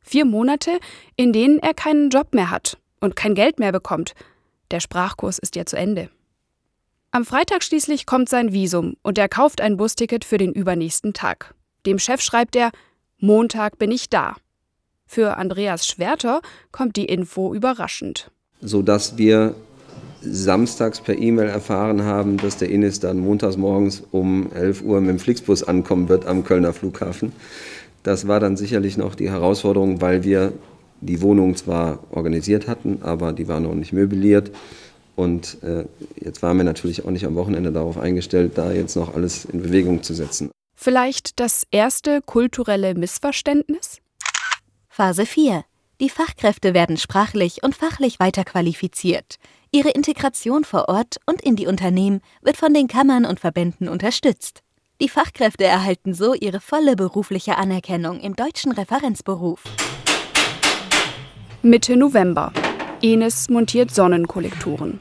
Vier 0.00 0.24
Monate, 0.24 0.78
in 1.16 1.32
denen 1.32 1.58
er 1.58 1.74
keinen 1.74 2.10
Job 2.10 2.34
mehr 2.34 2.50
hat 2.50 2.78
und 3.00 3.16
kein 3.16 3.34
Geld 3.34 3.58
mehr 3.58 3.72
bekommt. 3.72 4.14
Der 4.70 4.80
Sprachkurs 4.80 5.38
ist 5.38 5.56
ja 5.56 5.64
zu 5.64 5.76
Ende. 5.76 6.10
Am 7.12 7.24
Freitag 7.24 7.62
schließlich 7.62 8.06
kommt 8.06 8.28
sein 8.28 8.52
Visum 8.52 8.96
und 9.02 9.18
er 9.18 9.28
kauft 9.28 9.60
ein 9.60 9.76
Busticket 9.76 10.24
für 10.24 10.38
den 10.38 10.52
übernächsten 10.52 11.12
Tag. 11.12 11.54
Dem 11.86 11.98
Chef 11.98 12.20
schreibt 12.20 12.56
er, 12.56 12.72
Montag 13.22 13.78
bin 13.78 13.90
ich 13.90 14.08
da. 14.08 14.36
Für 15.04 15.36
Andreas 15.36 15.86
Schwerter 15.86 16.40
kommt 16.72 16.96
die 16.96 17.04
Info 17.04 17.52
überraschend. 17.52 18.30
Sodass 18.62 19.18
wir 19.18 19.54
samstags 20.22 21.00
per 21.00 21.18
E-Mail 21.18 21.48
erfahren 21.48 22.02
haben, 22.02 22.38
dass 22.38 22.56
der 22.56 22.70
Innis 22.70 22.98
dann 22.98 23.18
montags 23.18 23.58
morgens 23.58 24.02
um 24.10 24.50
11 24.52 24.82
Uhr 24.82 25.00
mit 25.02 25.10
dem 25.10 25.18
Flixbus 25.18 25.62
ankommen 25.62 26.08
wird 26.08 26.26
am 26.26 26.44
Kölner 26.44 26.72
Flughafen. 26.72 27.32
Das 28.04 28.26
war 28.26 28.40
dann 28.40 28.56
sicherlich 28.56 28.96
noch 28.96 29.14
die 29.14 29.30
Herausforderung, 29.30 30.00
weil 30.00 30.24
wir 30.24 30.54
die 31.02 31.20
Wohnung 31.20 31.56
zwar 31.56 31.98
organisiert 32.10 32.68
hatten, 32.68 33.00
aber 33.02 33.34
die 33.34 33.48
war 33.48 33.60
noch 33.60 33.74
nicht 33.74 33.92
möbliert. 33.92 34.50
Und 35.14 35.58
äh, 35.62 35.84
jetzt 36.18 36.42
waren 36.42 36.56
wir 36.56 36.64
natürlich 36.64 37.04
auch 37.04 37.10
nicht 37.10 37.26
am 37.26 37.34
Wochenende 37.34 37.70
darauf 37.70 37.98
eingestellt, 37.98 38.52
da 38.54 38.72
jetzt 38.72 38.96
noch 38.96 39.14
alles 39.14 39.44
in 39.44 39.60
Bewegung 39.60 40.02
zu 40.02 40.14
setzen. 40.14 40.50
Vielleicht 40.82 41.40
das 41.40 41.66
erste 41.70 42.22
kulturelle 42.22 42.94
Missverständnis? 42.94 43.98
Phase 44.88 45.26
4. 45.26 45.62
Die 46.00 46.08
Fachkräfte 46.08 46.72
werden 46.72 46.96
sprachlich 46.96 47.62
und 47.62 47.74
fachlich 47.74 48.18
weiterqualifiziert. 48.18 49.36
Ihre 49.72 49.90
Integration 49.90 50.64
vor 50.64 50.88
Ort 50.88 51.18
und 51.26 51.42
in 51.42 51.54
die 51.54 51.66
Unternehmen 51.66 52.22
wird 52.40 52.56
von 52.56 52.72
den 52.72 52.88
Kammern 52.88 53.26
und 53.26 53.40
Verbänden 53.40 53.90
unterstützt. 53.90 54.62
Die 55.02 55.10
Fachkräfte 55.10 55.64
erhalten 55.64 56.14
so 56.14 56.32
ihre 56.32 56.60
volle 56.60 56.96
berufliche 56.96 57.58
Anerkennung 57.58 58.18
im 58.18 58.34
deutschen 58.34 58.72
Referenzberuf. 58.72 59.62
Mitte 61.60 61.94
November. 61.94 62.54
Enes 63.02 63.50
montiert 63.50 63.94
Sonnenkollektoren. 63.94 64.98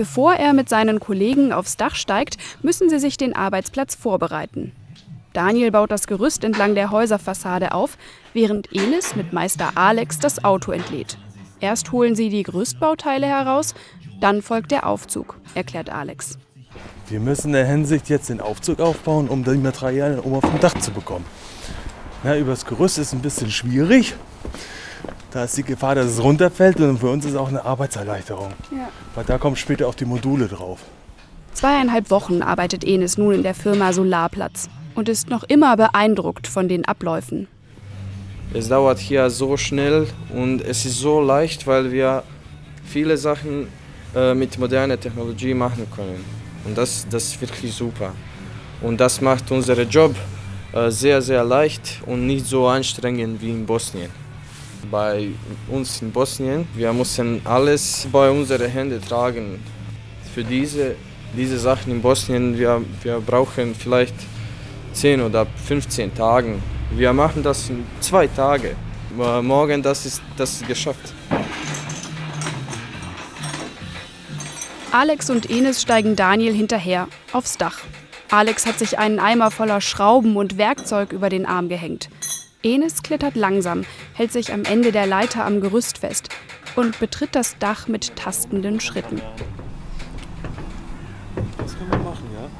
Bevor 0.00 0.32
er 0.32 0.54
mit 0.54 0.70
seinen 0.70 0.98
Kollegen 0.98 1.52
aufs 1.52 1.76
Dach 1.76 1.94
steigt, 1.94 2.38
müssen 2.62 2.88
sie 2.88 2.98
sich 2.98 3.18
den 3.18 3.36
Arbeitsplatz 3.36 3.94
vorbereiten. 3.94 4.72
Daniel 5.34 5.70
baut 5.70 5.90
das 5.90 6.06
Gerüst 6.06 6.42
entlang 6.42 6.74
der 6.74 6.90
Häuserfassade 6.90 7.72
auf, 7.72 7.98
während 8.32 8.72
Elis 8.72 9.14
mit 9.14 9.34
Meister 9.34 9.72
Alex 9.74 10.18
das 10.18 10.42
Auto 10.42 10.72
entlädt. 10.72 11.18
Erst 11.60 11.92
holen 11.92 12.16
sie 12.16 12.30
die 12.30 12.44
Gerüstbauteile 12.44 13.26
heraus, 13.26 13.74
dann 14.22 14.40
folgt 14.40 14.70
der 14.70 14.86
Aufzug, 14.86 15.38
erklärt 15.54 15.90
Alex. 15.90 16.38
Wir 17.10 17.20
müssen 17.20 17.48
in 17.48 17.52
der 17.52 17.66
Hinsicht 17.66 18.08
jetzt 18.08 18.30
den 18.30 18.40
Aufzug 18.40 18.80
aufbauen, 18.80 19.28
um 19.28 19.44
die 19.44 19.58
Materialien 19.58 20.20
oben 20.20 20.36
auf 20.36 20.50
dem 20.50 20.60
Dach 20.60 20.80
zu 20.80 20.92
bekommen. 20.92 21.26
Na, 22.24 22.38
übers 22.38 22.64
Gerüst 22.64 22.96
ist 22.96 23.12
ein 23.12 23.20
bisschen 23.20 23.50
schwierig, 23.50 24.14
da 25.30 25.44
ist 25.44 25.56
die 25.56 25.62
Gefahr, 25.62 25.94
dass 25.94 26.06
es 26.06 26.22
runterfällt 26.22 26.80
und 26.80 26.98
für 26.98 27.08
uns 27.08 27.24
ist 27.24 27.32
es 27.32 27.36
auch 27.36 27.48
eine 27.48 27.64
Arbeitserleichterung. 27.64 28.52
Ja. 28.72 28.88
Weil 29.14 29.24
da 29.24 29.38
kommen 29.38 29.56
später 29.56 29.86
auch 29.88 29.94
die 29.94 30.04
Module 30.04 30.48
drauf. 30.48 30.80
Zweieinhalb 31.54 32.10
Wochen 32.10 32.42
arbeitet 32.42 32.84
Enes 32.84 33.18
nun 33.18 33.34
in 33.34 33.42
der 33.42 33.54
Firma 33.54 33.92
Solarplatz 33.92 34.68
und 34.94 35.08
ist 35.08 35.28
noch 35.28 35.44
immer 35.44 35.76
beeindruckt 35.76 36.46
von 36.46 36.68
den 36.68 36.84
Abläufen. 36.84 37.48
Es 38.52 38.68
dauert 38.68 38.98
hier 38.98 39.30
so 39.30 39.56
schnell 39.56 40.08
und 40.34 40.60
es 40.62 40.84
ist 40.84 40.98
so 40.98 41.20
leicht, 41.20 41.66
weil 41.66 41.92
wir 41.92 42.24
viele 42.84 43.16
Sachen 43.16 43.68
äh, 44.14 44.34
mit 44.34 44.58
moderner 44.58 44.98
Technologie 44.98 45.54
machen 45.54 45.86
können. 45.94 46.24
Und 46.64 46.76
das, 46.76 47.06
das 47.08 47.24
ist 47.24 47.40
wirklich 47.40 47.72
super. 47.72 48.12
Und 48.80 49.00
das 49.00 49.20
macht 49.20 49.50
unseren 49.52 49.88
Job 49.88 50.14
äh, 50.72 50.90
sehr, 50.90 51.22
sehr 51.22 51.44
leicht 51.44 52.00
und 52.06 52.26
nicht 52.26 52.46
so 52.46 52.66
anstrengend 52.66 53.40
wie 53.40 53.50
in 53.50 53.66
Bosnien 53.66 54.10
bei 54.90 55.28
uns 55.68 56.02
in 56.02 56.10
Bosnien. 56.12 56.66
Wir 56.74 56.92
müssen 56.92 57.40
alles 57.44 58.06
bei 58.12 58.30
unseren 58.30 58.70
Händen 58.70 59.00
tragen. 59.02 59.58
Für 60.34 60.44
diese, 60.44 60.94
diese 61.36 61.58
Sachen 61.58 61.92
in 61.92 62.02
Bosnien, 62.02 62.58
wir, 62.58 62.82
wir 63.02 63.20
brauchen 63.20 63.74
vielleicht 63.74 64.14
10 64.92 65.22
oder 65.22 65.46
15 65.66 66.14
Tage. 66.14 66.56
Wir 66.92 67.12
machen 67.12 67.42
das 67.42 67.68
in 67.70 67.84
zwei 68.00 68.26
Tagen. 68.26 68.76
Morgen 69.16 69.82
das 69.82 70.06
ist 70.06 70.22
das 70.36 70.54
ist 70.54 70.68
geschafft. 70.68 71.14
Alex 74.92 75.30
und 75.30 75.48
Enes 75.50 75.82
steigen 75.82 76.16
Daniel 76.16 76.52
hinterher 76.52 77.06
aufs 77.32 77.56
Dach. 77.56 77.78
Alex 78.30 78.66
hat 78.66 78.78
sich 78.78 78.98
einen 78.98 79.18
Eimer 79.18 79.50
voller 79.50 79.80
Schrauben 79.80 80.36
und 80.36 80.58
Werkzeug 80.58 81.12
über 81.12 81.28
den 81.28 81.46
Arm 81.46 81.68
gehängt. 81.68 82.08
Enes 82.62 83.02
klettert 83.02 83.36
langsam, 83.36 83.84
hält 84.20 84.32
sich 84.32 84.52
am 84.52 84.64
Ende 84.64 84.92
der 84.92 85.06
Leiter 85.06 85.46
am 85.46 85.62
Gerüst 85.62 85.96
fest 85.96 86.28
und 86.76 87.00
betritt 87.00 87.34
das 87.34 87.56
Dach 87.58 87.88
mit 87.88 88.16
tastenden 88.16 88.78
Schritten. 88.78 89.22
Das 91.56 91.78
können 91.78 91.90
wir 91.90 91.98
machen, 92.00 92.28
ja? 92.34 92.50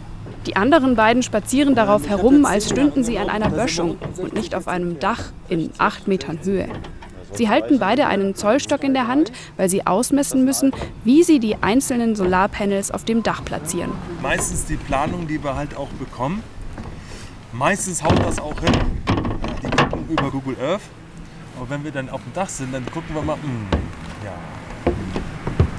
Die 0.47 0.57
anderen 0.57 0.97
beiden 0.97 1.23
spazieren 1.23 1.75
darauf 1.75 2.09
herum, 2.09 2.47
als 2.47 2.71
stünden 2.71 3.05
sie 3.05 3.19
an 3.19 3.29
einer 3.29 3.51
Böschung 3.51 3.99
und 4.17 4.33
nicht 4.33 4.55
auf 4.55 4.69
einem 4.69 5.01
Dach 5.01 5.33
in 5.51 5.71
acht 5.77 6.09
Metern 6.09 6.39
Höhe. 6.43 6.67
Sie 7.35 7.51
halten 7.51 7.79
beide 7.79 8.07
einen 8.07 8.35
Zollstock 8.35 8.83
in 8.83 8.95
der 8.95 9.07
Hand, 9.07 9.31
weil 9.59 9.69
sie 9.69 9.87
ausmessen 9.87 10.47
müssen, 10.47 10.73
wie 11.05 11.25
sie 11.25 11.41
die 11.41 11.57
einzelnen 11.63 12.17
Solarpanels 12.17 12.91
auf 12.91 13.05
dem 13.05 13.23
Dach 13.23 13.45
platzieren. 13.45 13.93
Meistens 14.23 14.65
die 14.65 14.77
Planung, 14.77 15.29
die 15.29 15.45
wir 15.45 15.57
halt 15.57 15.77
auch 15.77 15.91
bekommen. 15.91 16.43
Meistens 17.53 18.03
haut 18.03 18.19
das 18.21 18.39
auch 18.39 18.59
hin 18.61 18.73
über 20.09 20.31
Google 20.31 20.57
Earth. 20.59 20.81
Aber 21.61 21.69
wenn 21.69 21.85
wir 21.85 21.91
dann 21.91 22.09
auf 22.09 22.23
dem 22.23 22.33
Dach 22.33 22.49
sind, 22.49 22.73
dann 22.73 22.87
gucken 22.87 23.15
wir 23.15 23.21
mal, 23.21 23.37
mh, 23.37 23.43
hm, 23.43 23.67
ja, 24.25 24.93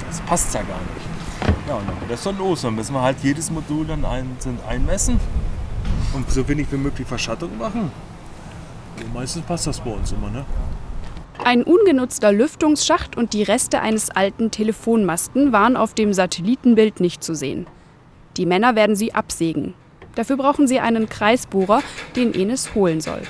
das 0.08 0.22
passt 0.22 0.54
ja 0.54 0.62
gar 0.62 0.78
nicht. 0.78 1.68
Ja, 1.68 1.74
und 1.74 1.90
dann 1.90 2.00
geht 2.02 2.12
das 2.12 2.22
dann 2.22 2.38
los. 2.38 2.62
Dann 2.62 2.76
müssen 2.76 2.94
wir 2.94 3.02
halt 3.02 3.18
jedes 3.24 3.50
Modul 3.50 3.88
dann 3.88 4.06
einzeln 4.06 4.60
einmessen 4.70 5.20
und 6.14 6.30
so 6.30 6.48
wenig 6.48 6.68
wie 6.72 6.78
möglich 6.78 7.08
Verschattung 7.08 7.58
machen. 7.58 7.92
Und 9.04 9.14
meistens 9.16 9.44
passt 9.44 9.66
das 9.66 9.80
bei 9.80 9.90
uns 9.90 10.12
immer, 10.12 10.30
ne? 10.30 10.46
Ein 11.44 11.64
ungenutzter 11.64 12.32
Lüftungsschacht 12.32 13.18
und 13.18 13.34
die 13.34 13.42
Reste 13.42 13.82
eines 13.82 14.12
alten 14.12 14.52
Telefonmasten 14.52 15.52
waren 15.52 15.76
auf 15.76 15.96
dem 15.96 16.14
Satellitenbild 16.14 17.00
nicht 17.00 17.24
zu 17.24 17.34
sehen. 17.34 17.66
Die 18.38 18.46
Männer 18.46 18.76
werden 18.76 18.96
sie 18.96 19.16
absägen. 19.16 19.74
Dafür 20.14 20.38
brauchen 20.38 20.68
sie 20.68 20.80
einen 20.80 21.10
Kreisbohrer, 21.10 21.82
den 22.16 22.36
Enes 22.36 22.76
holen 22.76 23.02
soll. 23.02 23.24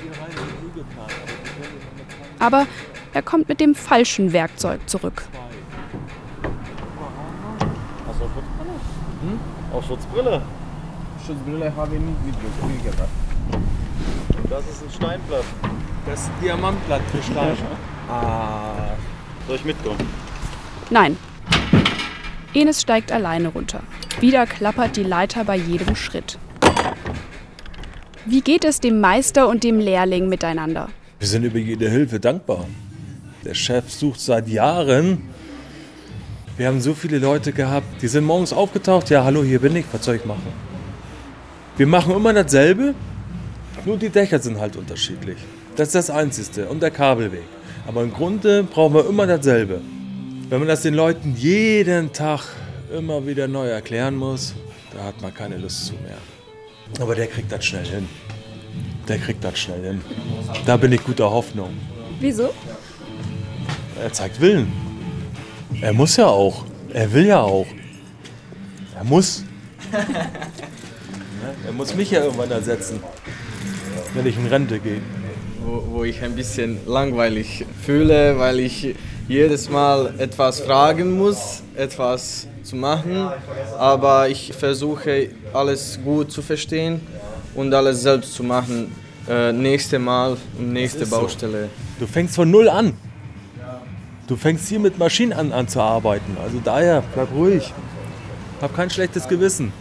Aber 2.42 2.66
er 3.14 3.22
kommt 3.22 3.48
mit 3.48 3.60
dem 3.60 3.72
falschen 3.76 4.32
Werkzeug 4.32 4.80
zurück. 4.88 5.22
Hast 8.04 8.20
du 8.20 8.24
Schutzbrille? 8.24 8.72
Hm? 9.22 9.38
Auch 9.72 9.82
Schutzbrille? 9.86 10.42
Schutzbrille 11.24 11.72
habe 11.76 11.94
ich 11.94 12.00
nicht 12.00 12.24
mitgebracht. 12.66 13.08
Das 14.50 14.66
ist 14.66 14.82
ein 14.82 14.90
Steinblatt. 14.90 15.44
Das 16.04 16.28
Diamantblatt 16.42 17.02
Kristall. 17.12 17.56
ah. 18.10 18.96
Soll 19.46 19.56
ich 19.56 19.64
mitkommen? 19.64 19.98
Nein. 20.90 21.16
Enes 22.54 22.82
steigt 22.82 23.12
alleine 23.12 23.48
runter. 23.48 23.82
Wieder 24.18 24.46
klappert 24.46 24.96
die 24.96 25.04
Leiter 25.04 25.44
bei 25.44 25.56
jedem 25.56 25.94
Schritt. 25.94 26.38
Wie 28.26 28.40
geht 28.40 28.64
es 28.64 28.80
dem 28.80 29.00
Meister 29.00 29.46
und 29.48 29.62
dem 29.62 29.78
Lehrling 29.78 30.28
miteinander? 30.28 30.88
Wir 31.22 31.28
sind 31.28 31.44
über 31.44 31.60
jede 31.60 31.88
Hilfe 31.88 32.18
dankbar. 32.18 32.66
Der 33.44 33.54
Chef 33.54 33.88
sucht 33.92 34.18
seit 34.18 34.48
Jahren. 34.48 35.22
Wir 36.56 36.66
haben 36.66 36.80
so 36.80 36.94
viele 36.94 37.20
Leute 37.20 37.52
gehabt, 37.52 38.02
die 38.02 38.08
sind 38.08 38.24
morgens 38.24 38.52
aufgetaucht. 38.52 39.08
Ja, 39.08 39.22
hallo, 39.22 39.44
hier 39.44 39.60
bin 39.60 39.76
ich, 39.76 39.84
was 39.92 40.04
soll 40.04 40.16
ich 40.16 40.24
machen? 40.24 40.52
Wir 41.76 41.86
machen 41.86 42.16
immer 42.16 42.32
dasselbe, 42.32 42.96
nur 43.84 43.98
die 43.98 44.08
Dächer 44.08 44.40
sind 44.40 44.58
halt 44.58 44.74
unterschiedlich. 44.74 45.36
Das 45.76 45.90
ist 45.90 45.94
das 45.94 46.10
Einzige 46.10 46.66
und 46.66 46.82
der 46.82 46.90
Kabelweg. 46.90 47.44
Aber 47.86 48.02
im 48.02 48.12
Grunde 48.12 48.64
brauchen 48.64 48.94
wir 48.94 49.08
immer 49.08 49.28
dasselbe. 49.28 49.80
Wenn 50.48 50.58
man 50.58 50.66
das 50.66 50.82
den 50.82 50.94
Leuten 50.94 51.36
jeden 51.36 52.12
Tag 52.12 52.40
immer 52.92 53.24
wieder 53.24 53.46
neu 53.46 53.68
erklären 53.68 54.16
muss, 54.16 54.56
da 54.92 55.04
hat 55.04 55.22
man 55.22 55.32
keine 55.32 55.56
Lust 55.58 55.86
zu 55.86 55.92
mehr. 55.92 56.18
Aber 56.98 57.14
der 57.14 57.28
kriegt 57.28 57.52
das 57.52 57.64
schnell 57.64 57.86
hin. 57.86 58.08
Der 59.08 59.18
kriegt 59.18 59.42
das 59.42 59.58
schnell 59.58 59.82
hin. 59.82 60.00
Da 60.66 60.76
bin 60.76 60.92
ich 60.92 61.02
guter 61.02 61.30
Hoffnung. 61.30 61.70
Wieso? 62.20 62.50
Er 64.00 64.12
zeigt 64.12 64.40
Willen. 64.40 64.72
Er 65.80 65.92
muss 65.92 66.16
ja 66.16 66.26
auch. 66.26 66.64
Er 66.92 67.12
will 67.12 67.26
ja 67.26 67.40
auch. 67.40 67.66
Er 68.96 69.04
muss. 69.04 69.44
er 71.66 71.72
muss 71.72 71.94
mich 71.94 72.10
ja 72.10 72.22
irgendwann 72.22 72.50
ersetzen, 72.50 73.00
wenn 74.14 74.26
ich 74.26 74.36
in 74.36 74.46
Rente 74.46 74.78
gehe. 74.78 75.00
Wo, 75.64 75.84
wo 75.90 76.04
ich 76.04 76.22
ein 76.22 76.34
bisschen 76.34 76.78
langweilig 76.86 77.64
fühle, 77.84 78.38
weil 78.38 78.60
ich 78.60 78.94
jedes 79.28 79.68
Mal 79.68 80.14
etwas 80.18 80.60
fragen 80.60 81.16
muss, 81.16 81.62
etwas 81.74 82.46
zu 82.62 82.76
machen, 82.76 83.28
aber 83.78 84.28
ich 84.28 84.52
versuche 84.52 85.30
alles 85.52 85.98
gut 86.04 86.30
zu 86.30 86.42
verstehen 86.42 87.00
und 87.54 87.72
alles 87.74 88.02
selbst 88.02 88.34
zu 88.34 88.42
machen. 88.42 88.94
Äh, 89.28 89.52
nächste 89.52 89.98
Mal 89.98 90.36
und 90.58 90.72
nächste 90.72 91.06
Baustelle. 91.06 91.64
So. 91.98 92.04
Du 92.04 92.12
fängst 92.12 92.34
von 92.34 92.50
null 92.50 92.68
an. 92.68 92.94
Du 94.26 94.36
fängst 94.36 94.68
hier 94.68 94.80
mit 94.80 94.98
Maschinen 94.98 95.32
an, 95.32 95.52
an 95.52 95.68
zu 95.68 95.80
arbeiten. 95.80 96.36
Also 96.42 96.58
daher, 96.64 97.02
bleib 97.14 97.32
ruhig. 97.32 97.72
Hab 98.60 98.76
kein 98.76 98.90
schlechtes 98.90 99.26
Gewissen. 99.26 99.72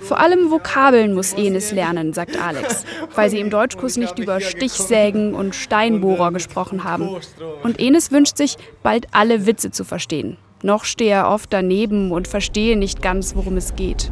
Vor 0.00 0.18
allem 0.18 0.50
Vokabeln 0.50 1.14
muss 1.14 1.34
Enes 1.34 1.72
lernen, 1.72 2.14
sagt 2.14 2.40
Alex, 2.40 2.84
weil 3.14 3.28
sie 3.28 3.38
im 3.38 3.50
Deutschkurs 3.50 3.98
nicht 3.98 4.18
über 4.18 4.40
Stichsägen 4.40 5.34
und 5.34 5.54
Steinbohrer 5.54 6.32
gesprochen 6.32 6.84
haben. 6.84 7.16
Und 7.62 7.78
Enes 7.78 8.10
wünscht 8.10 8.38
sich, 8.38 8.56
bald 8.82 9.06
alle 9.12 9.44
Witze 9.44 9.70
zu 9.70 9.84
verstehen. 9.84 10.38
Noch 10.62 10.84
stehe 10.84 11.12
er 11.12 11.30
oft 11.30 11.52
daneben 11.52 12.10
und 12.10 12.26
verstehe 12.26 12.78
nicht 12.78 13.02
ganz, 13.02 13.36
worum 13.36 13.58
es 13.58 13.76
geht. 13.76 14.10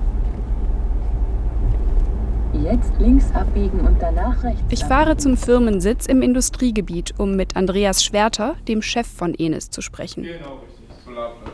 Jetzt 2.68 2.90
links 2.98 3.26
abbiegen 3.32 3.78
und 3.80 4.02
danach 4.02 4.42
rechts. 4.42 4.60
Ich 4.70 4.84
fahre 4.84 5.16
zum 5.16 5.36
Firmensitz 5.36 6.06
im 6.06 6.20
Industriegebiet, 6.20 7.14
um 7.16 7.36
mit 7.36 7.54
Andreas 7.54 8.02
Schwerter, 8.02 8.56
dem 8.66 8.82
Chef 8.82 9.06
von 9.06 9.34
Enes, 9.34 9.70
zu 9.70 9.82
sprechen. 9.82 10.24
Genau, 10.24 10.62
richtig. 10.64 11.52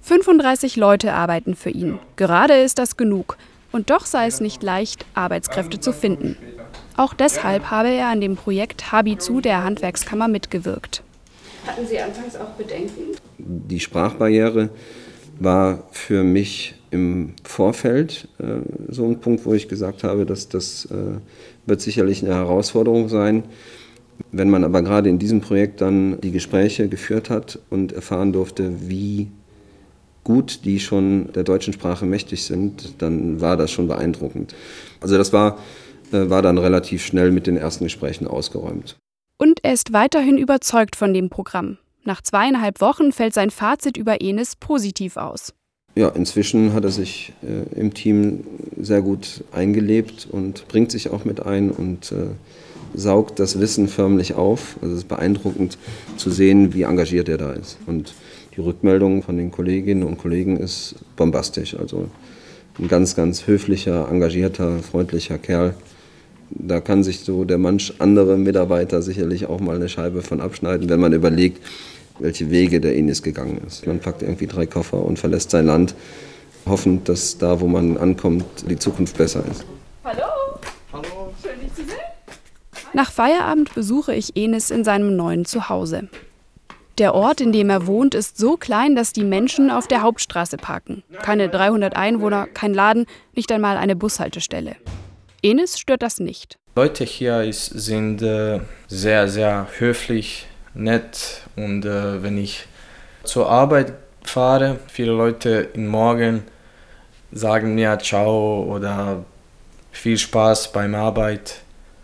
35 0.00 0.76
Leute 0.76 1.12
arbeiten 1.12 1.54
für 1.54 1.68
ihn. 1.68 1.98
Gerade 2.16 2.54
ist 2.54 2.78
das 2.78 2.96
genug. 2.96 3.36
Und 3.72 3.90
doch 3.90 4.06
sei 4.06 4.26
es 4.26 4.40
nicht 4.40 4.62
leicht, 4.62 5.04
Arbeitskräfte 5.12 5.78
zu 5.78 5.92
finden. 5.92 6.38
Auch 6.96 7.12
deshalb 7.12 7.70
habe 7.70 7.90
er 7.90 8.08
an 8.08 8.22
dem 8.22 8.36
Projekt 8.36 8.90
Habizu 8.90 9.42
der 9.42 9.64
Handwerkskammer 9.64 10.28
mitgewirkt. 10.28 11.02
Hatten 11.66 11.86
Sie 11.86 11.98
anfangs 11.98 12.36
auch 12.36 12.50
Bedenken? 12.56 13.16
Die 13.36 13.80
Sprachbarriere 13.80 14.70
war 15.38 15.84
für 15.90 16.22
mich 16.22 16.74
im 16.90 17.34
Vorfeld 17.42 18.28
äh, 18.38 18.60
so 18.88 19.06
ein 19.06 19.20
Punkt, 19.20 19.44
wo 19.44 19.52
ich 19.52 19.68
gesagt 19.68 20.04
habe, 20.04 20.26
dass 20.26 20.48
das 20.48 20.86
äh, 20.86 21.18
wird 21.66 21.80
sicherlich 21.80 22.24
eine 22.24 22.34
Herausforderung 22.34 23.08
sein. 23.08 23.44
Wenn 24.30 24.48
man 24.48 24.62
aber 24.62 24.82
gerade 24.82 25.08
in 25.08 25.18
diesem 25.18 25.40
Projekt 25.40 25.80
dann 25.80 26.20
die 26.20 26.30
Gespräche 26.30 26.88
geführt 26.88 27.30
hat 27.30 27.58
und 27.70 27.92
erfahren 27.92 28.32
durfte, 28.32 28.88
wie 28.88 29.28
gut 30.22 30.64
die 30.64 30.80
schon 30.80 31.32
der 31.32 31.44
deutschen 31.44 31.72
Sprache 31.72 32.06
mächtig 32.06 32.44
sind, 32.44 33.02
dann 33.02 33.40
war 33.40 33.56
das 33.56 33.70
schon 33.70 33.88
beeindruckend. 33.88 34.54
Also 35.00 35.18
das 35.18 35.32
war, 35.32 35.58
äh, 36.12 36.30
war 36.30 36.42
dann 36.42 36.58
relativ 36.58 37.04
schnell 37.04 37.30
mit 37.30 37.46
den 37.46 37.56
ersten 37.56 37.84
Gesprächen 37.84 38.26
ausgeräumt. 38.26 38.96
Und 39.36 39.64
er 39.64 39.72
ist 39.72 39.92
weiterhin 39.92 40.38
überzeugt 40.38 40.96
von 40.96 41.12
dem 41.12 41.28
Programm. 41.28 41.78
Nach 42.04 42.20
zweieinhalb 42.20 42.80
Wochen 42.80 43.12
fällt 43.12 43.32
sein 43.32 43.50
Fazit 43.50 43.96
über 43.96 44.20
Enes 44.20 44.56
positiv 44.56 45.16
aus. 45.16 45.54
Ja, 45.96 46.08
inzwischen 46.08 46.72
hat 46.72 46.84
er 46.84 46.90
sich 46.90 47.32
äh, 47.42 47.78
im 47.78 47.94
Team 47.94 48.44
sehr 48.80 49.00
gut 49.00 49.44
eingelebt 49.52 50.26
und 50.30 50.66
bringt 50.68 50.90
sich 50.90 51.08
auch 51.08 51.24
mit 51.24 51.46
ein 51.46 51.70
und 51.70 52.12
äh, 52.12 52.26
saugt 52.94 53.38
das 53.38 53.60
Wissen 53.60 53.88
förmlich 53.88 54.34
auf. 54.34 54.76
Also 54.82 54.94
es 54.94 55.00
ist 55.02 55.08
beeindruckend 55.08 55.78
zu 56.16 56.30
sehen, 56.30 56.74
wie 56.74 56.82
engagiert 56.82 57.28
er 57.28 57.38
da 57.38 57.52
ist. 57.52 57.78
Und 57.86 58.14
die 58.56 58.60
Rückmeldung 58.60 59.22
von 59.22 59.36
den 59.36 59.50
Kolleginnen 59.50 60.02
und 60.02 60.18
Kollegen 60.18 60.56
ist 60.56 60.96
bombastisch. 61.16 61.76
Also 61.76 62.08
ein 62.78 62.88
ganz, 62.88 63.14
ganz 63.14 63.46
höflicher, 63.46 64.08
engagierter, 64.10 64.80
freundlicher 64.80 65.38
Kerl. 65.38 65.74
Da 66.56 66.80
kann 66.80 67.02
sich 67.02 67.20
so 67.20 67.44
der 67.44 67.58
manch 67.58 67.94
andere 67.98 68.38
Mitarbeiter 68.38 69.02
sicherlich 69.02 69.46
auch 69.46 69.60
mal 69.60 69.76
eine 69.76 69.88
Scheibe 69.88 70.22
von 70.22 70.40
abschneiden, 70.40 70.88
wenn 70.88 71.00
man 71.00 71.12
überlegt, 71.12 71.60
welche 72.20 72.50
Wege 72.50 72.80
der 72.80 72.94
Ines 72.94 73.22
gegangen 73.22 73.60
ist. 73.66 73.86
Man 73.86 73.98
packt 73.98 74.22
irgendwie 74.22 74.46
drei 74.46 74.66
Koffer 74.66 75.04
und 75.04 75.18
verlässt 75.18 75.50
sein 75.50 75.66
Land, 75.66 75.94
hoffend, 76.66 77.08
dass 77.08 77.38
da, 77.38 77.60
wo 77.60 77.66
man 77.66 77.96
ankommt, 77.98 78.44
die 78.68 78.78
Zukunft 78.78 79.16
besser 79.16 79.44
ist. 79.50 79.64
Hallo. 80.04 80.22
Hallo. 80.92 81.34
Schön, 81.42 81.60
dich 81.60 81.74
zu 81.74 81.82
sehen. 81.82 81.98
Nach 82.92 83.10
Feierabend 83.10 83.74
besuche 83.74 84.14
ich 84.14 84.36
Enes 84.36 84.70
in 84.70 84.84
seinem 84.84 85.16
neuen 85.16 85.44
Zuhause. 85.44 86.08
Der 86.98 87.16
Ort, 87.16 87.40
in 87.40 87.50
dem 87.50 87.70
er 87.70 87.88
wohnt, 87.88 88.14
ist 88.14 88.38
so 88.38 88.56
klein, 88.56 88.94
dass 88.94 89.12
die 89.12 89.24
Menschen 89.24 89.72
auf 89.72 89.88
der 89.88 90.02
Hauptstraße 90.02 90.56
parken. 90.56 91.02
Keine 91.22 91.48
300 91.48 91.96
Einwohner, 91.96 92.46
kein 92.46 92.72
Laden, 92.72 93.06
nicht 93.34 93.50
einmal 93.50 93.76
eine 93.76 93.96
Bushaltestelle. 93.96 94.76
Enes 95.44 95.78
stört 95.78 96.02
das 96.02 96.20
nicht. 96.20 96.56
Leute 96.74 97.04
hier 97.04 97.42
ist, 97.42 97.66
sind 97.66 98.22
äh, 98.22 98.60
sehr, 98.88 99.28
sehr 99.28 99.68
höflich, 99.76 100.46
nett 100.72 101.42
und 101.54 101.84
äh, 101.84 102.22
wenn 102.22 102.38
ich 102.38 102.66
zur 103.24 103.50
Arbeit 103.50 103.92
fahre, 104.22 104.78
viele 104.88 105.12
Leute 105.12 105.68
im 105.74 105.86
Morgen 105.86 106.44
sagen 107.30 107.74
mir 107.74 107.98
Ciao 107.98 108.64
oder 108.64 109.22
viel 109.92 110.16
Spaß 110.16 110.72
beim 110.72 110.94
Arbeit. 110.94 111.60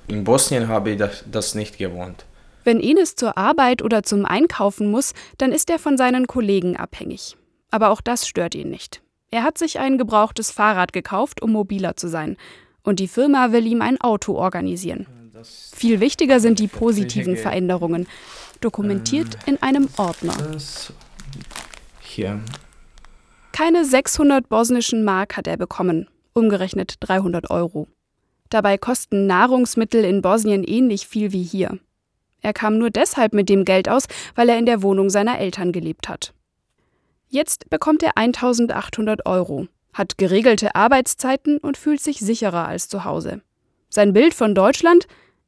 In 0.06 0.22
Bosnien 0.22 0.68
habe 0.68 0.90
ich 0.90 0.98
das, 0.98 1.24
das 1.30 1.54
nicht 1.54 1.78
gewohnt. 1.78 2.26
Wenn 2.62 2.78
Enes 2.78 3.16
zur 3.16 3.38
Arbeit 3.38 3.80
oder 3.80 4.02
zum 4.02 4.26
Einkaufen 4.26 4.90
muss, 4.90 5.14
dann 5.38 5.52
ist 5.52 5.70
er 5.70 5.78
von 5.78 5.96
seinen 5.96 6.26
Kollegen 6.26 6.76
abhängig. 6.76 7.38
Aber 7.70 7.88
auch 7.88 8.02
das 8.02 8.28
stört 8.28 8.54
ihn 8.54 8.68
nicht. 8.68 9.00
Er 9.30 9.44
hat 9.44 9.56
sich 9.56 9.78
ein 9.78 9.96
gebrauchtes 9.96 10.50
Fahrrad 10.50 10.92
gekauft, 10.92 11.40
um 11.40 11.52
mobiler 11.52 11.96
zu 11.96 12.08
sein. 12.08 12.36
Und 12.82 13.00
die 13.00 13.08
Firma 13.08 13.52
will 13.52 13.66
ihm 13.66 13.82
ein 13.82 14.00
Auto 14.00 14.34
organisieren. 14.34 15.06
Viel 15.72 16.00
wichtiger 16.00 16.40
sind 16.40 16.58
die 16.58 16.68
positiven 16.68 17.36
Veränderungen, 17.36 18.06
dokumentiert 18.60 19.38
in 19.46 19.62
einem 19.62 19.88
Ordner. 19.96 20.34
Hier. 22.00 22.40
Keine 23.52 23.84
600 23.84 24.48
bosnischen 24.48 25.04
Mark 25.04 25.36
hat 25.36 25.46
er 25.46 25.56
bekommen, 25.56 26.08
umgerechnet 26.32 26.94
300 27.00 27.50
Euro. 27.50 27.88
Dabei 28.48 28.78
kosten 28.78 29.26
Nahrungsmittel 29.26 30.04
in 30.04 30.22
Bosnien 30.22 30.64
ähnlich 30.64 31.06
viel 31.06 31.32
wie 31.32 31.42
hier. 31.42 31.78
Er 32.42 32.52
kam 32.52 32.78
nur 32.78 32.90
deshalb 32.90 33.32
mit 33.32 33.48
dem 33.48 33.64
Geld 33.64 33.88
aus, 33.88 34.06
weil 34.34 34.48
er 34.48 34.58
in 34.58 34.66
der 34.66 34.82
Wohnung 34.82 35.10
seiner 35.10 35.38
Eltern 35.38 35.72
gelebt 35.72 36.08
hat. 36.08 36.32
Jetzt 37.28 37.70
bekommt 37.70 38.02
er 38.02 38.16
1800 38.16 39.26
Euro, 39.26 39.68
hat 39.92 40.18
geregelte 40.18 40.74
Arbeitszeiten 40.74 41.58
und 41.58 41.76
fühlt 41.76 42.00
sich 42.00 42.20
sicherer 42.20 42.66
als 42.66 42.88
zu 42.88 43.04
Hause. 43.04 43.42
Sein 43.88 44.12
Bild 44.12 44.34
von 44.34 44.54
Deutschland, 44.54 45.06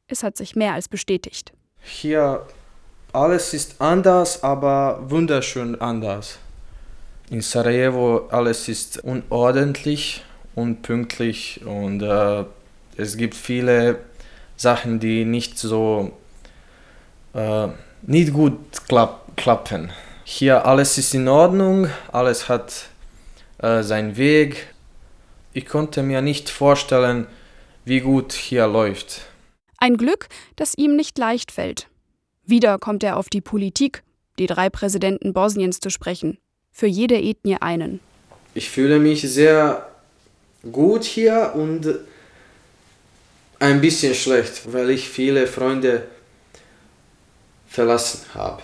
es 0.08 0.22
hat 0.22 0.36
sich 0.36 0.56
mehr 0.56 0.74
als 0.74 0.88
bestätigt. 0.88 1.52
Hier 1.80 2.46
alles 3.12 3.54
ist 3.54 3.80
anders, 3.80 4.42
aber 4.42 5.00
wunderschön 5.08 5.80
anders. 5.80 6.38
In 7.30 7.40
Sarajevo 7.40 8.28
alles 8.30 8.68
ist 8.68 9.04
unordentlich, 9.04 10.22
unpünktlich 10.54 11.60
und 11.64 12.02
äh, 12.02 12.44
es 12.96 13.16
gibt 13.16 13.34
viele 13.34 13.98
Sachen, 14.56 15.00
die 15.00 15.24
nicht 15.24 15.58
so 15.58 16.12
äh, 17.34 17.68
nicht 18.02 18.32
gut 18.32 18.58
klapp, 18.88 19.36
klappen. 19.36 19.92
Hier 20.24 20.66
alles 20.66 20.98
ist 20.98 21.14
in 21.14 21.28
Ordnung, 21.28 21.88
alles 22.10 22.48
hat 22.48 22.86
äh, 23.62 23.82
seinen 23.82 24.16
Weg. 24.16 24.68
Ich 25.54 25.66
konnte 25.66 26.02
mir 26.02 26.20
nicht 26.20 26.50
vorstellen, 26.50 27.26
wie 27.84 28.00
gut 28.00 28.32
hier 28.32 28.66
läuft. 28.66 29.22
Ein 29.78 29.96
Glück, 29.96 30.28
das 30.56 30.74
ihm 30.76 30.96
nicht 30.96 31.18
leicht 31.18 31.50
fällt. 31.50 31.88
Wieder 32.44 32.78
kommt 32.78 33.02
er 33.02 33.16
auf 33.16 33.28
die 33.28 33.40
Politik, 33.40 34.02
die 34.38 34.46
drei 34.46 34.68
Präsidenten 34.70 35.32
Bosniens 35.32 35.80
zu 35.80 35.90
sprechen. 35.90 36.38
Für 36.70 36.86
jede 36.86 37.20
Ethnie 37.20 37.56
einen. 37.60 38.00
Ich 38.54 38.70
fühle 38.70 38.98
mich 38.98 39.22
sehr 39.22 39.88
gut 40.70 41.04
hier 41.04 41.52
und 41.54 41.86
ein 43.58 43.80
bisschen 43.80 44.14
schlecht, 44.14 44.72
weil 44.72 44.90
ich 44.90 45.08
viele 45.08 45.46
Freunde 45.46 46.08
verlassen 47.68 48.20
habe. 48.34 48.62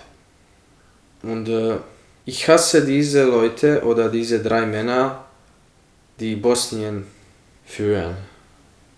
Und 1.23 1.49
äh, 1.49 1.77
ich 2.29 2.47
hasse 2.47 2.85
diese 2.85 3.25
Leute 3.25 3.83
oder 3.85 4.11
diese 4.11 4.43
drei 4.43 4.67
Männer, 4.67 5.25
die 6.21 6.37
Bosnien 6.37 7.07
führen. 7.65 8.19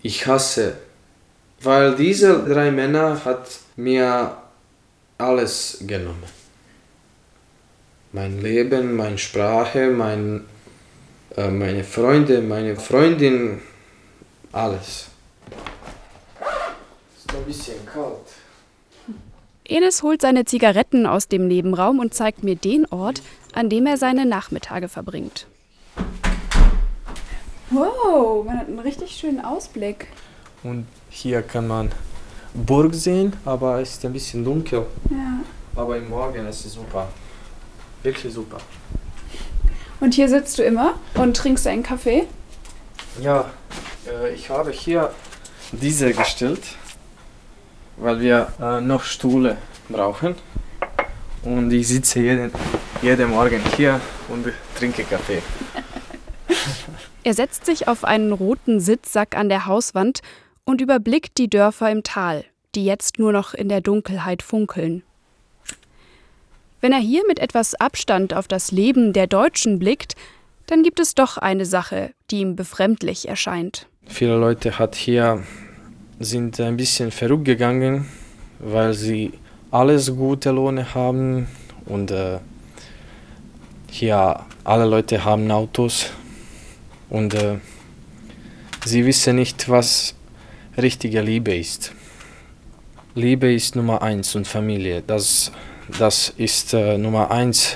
Ich 0.01 0.27
hasse, 0.27 0.75
weil 1.61 1.95
diese 1.95 2.43
drei 2.43 2.71
Männer 2.71 3.23
hat 3.23 3.47
mir 3.77 4.35
alles 5.17 5.77
genommen. 5.87 6.29
Mein 8.11 8.41
Leben, 8.41 8.97
meine 8.97 9.17
Sprache, 9.17 9.89
mein, 9.89 10.43
äh, 11.37 11.49
meine 11.49 11.85
Freunde, 11.85 12.41
meine 12.41 12.75
Freundin, 12.75 13.61
alles. 14.51 15.07
Ist 17.15 17.33
ein 17.33 17.45
bisschen 17.45 17.85
kalt. 17.85 18.40
Enes 19.65 20.03
holt 20.03 20.21
seine 20.21 20.45
Zigaretten 20.45 21.05
aus 21.05 21.27
dem 21.27 21.47
Nebenraum 21.47 21.99
und 21.99 22.13
zeigt 22.13 22.43
mir 22.43 22.55
den 22.55 22.85
Ort, 22.87 23.21
an 23.53 23.69
dem 23.69 23.85
er 23.85 23.97
seine 23.97 24.25
Nachmittage 24.25 24.89
verbringt. 24.89 25.47
Wow, 27.69 28.45
man 28.45 28.59
hat 28.59 28.67
einen 28.67 28.79
richtig 28.79 29.11
schönen 29.11 29.39
Ausblick. 29.39 30.07
Und 30.63 30.85
hier 31.09 31.41
kann 31.41 31.67
man 31.67 31.91
Burg 32.53 32.93
sehen, 32.93 33.33
aber 33.45 33.79
es 33.79 33.91
ist 33.91 34.05
ein 34.05 34.13
bisschen 34.13 34.43
dunkel. 34.43 34.85
Ja. 35.09 35.39
Aber 35.75 35.97
im 35.97 36.09
Morgen 36.09 36.45
ist 36.47 36.65
es 36.65 36.73
super. 36.73 37.07
Wirklich 38.03 38.33
super. 38.33 38.57
Und 39.99 40.15
hier 40.15 40.27
sitzt 40.27 40.57
du 40.57 40.63
immer 40.63 40.95
und 41.13 41.37
trinkst 41.37 41.65
einen 41.67 41.83
Kaffee? 41.83 42.27
Ja, 43.21 43.51
äh, 44.07 44.33
ich 44.33 44.49
habe 44.49 44.71
hier 44.71 45.13
diese 45.71 46.11
gestellt 46.11 46.61
weil 48.01 48.19
wir 48.19 48.51
äh, 48.59 48.81
noch 48.81 49.03
Stühle 49.03 49.57
brauchen. 49.87 50.35
Und 51.43 51.71
ich 51.71 51.87
sitze 51.87 52.19
jeden, 52.19 52.51
jeden 53.01 53.29
Morgen 53.29 53.61
hier 53.77 54.01
und 54.27 54.47
trinke 54.77 55.03
Kaffee. 55.03 55.41
er 57.23 57.33
setzt 57.33 57.65
sich 57.65 57.87
auf 57.87 58.03
einen 58.03 58.33
roten 58.33 58.79
Sitzsack 58.79 59.37
an 59.37 59.49
der 59.49 59.65
Hauswand 59.65 60.19
und 60.65 60.81
überblickt 60.81 61.37
die 61.37 61.49
Dörfer 61.49 61.89
im 61.91 62.03
Tal, 62.03 62.43
die 62.75 62.85
jetzt 62.85 63.17
nur 63.17 63.31
noch 63.31 63.53
in 63.53 63.69
der 63.69 63.81
Dunkelheit 63.81 64.43
funkeln. 64.43 65.03
Wenn 66.79 66.93
er 66.93 66.99
hier 66.99 67.23
mit 67.27 67.39
etwas 67.39 67.75
Abstand 67.75 68.33
auf 68.33 68.47
das 68.47 68.71
Leben 68.71 69.13
der 69.13 69.27
Deutschen 69.27 69.77
blickt, 69.77 70.15
dann 70.65 70.83
gibt 70.83 70.99
es 70.99 71.13
doch 71.15 71.37
eine 71.37 71.65
Sache, 71.65 72.13
die 72.31 72.39
ihm 72.39 72.55
befremdlich 72.55 73.27
erscheint. 73.27 73.87
Viele 74.07 74.37
Leute 74.37 74.79
hat 74.79 74.95
hier 74.95 75.43
sind 76.23 76.59
ein 76.59 76.77
bisschen 76.77 77.11
verrückt 77.11 77.45
gegangen, 77.45 78.07
weil 78.59 78.93
sie 78.93 79.33
alles 79.71 80.15
gute 80.15 80.51
Lohne 80.51 80.93
haben 80.93 81.47
und 81.85 82.11
äh, 82.11 82.39
hier 83.89 84.39
alle 84.63 84.85
Leute 84.85 85.23
haben 85.23 85.49
Autos 85.51 86.11
und 87.09 87.33
äh, 87.33 87.57
sie 88.85 89.05
wissen 89.05 89.35
nicht, 89.35 89.69
was 89.69 90.15
richtige 90.77 91.21
Liebe 91.21 91.55
ist. 91.55 91.93
Liebe 93.15 93.53
ist 93.53 93.75
Nummer 93.75 94.01
eins 94.01 94.35
und 94.35 94.47
Familie, 94.47 95.03
das, 95.05 95.51
das 95.99 96.29
ist 96.37 96.73
äh, 96.73 96.97
Nummer 96.97 97.31
eins. 97.31 97.75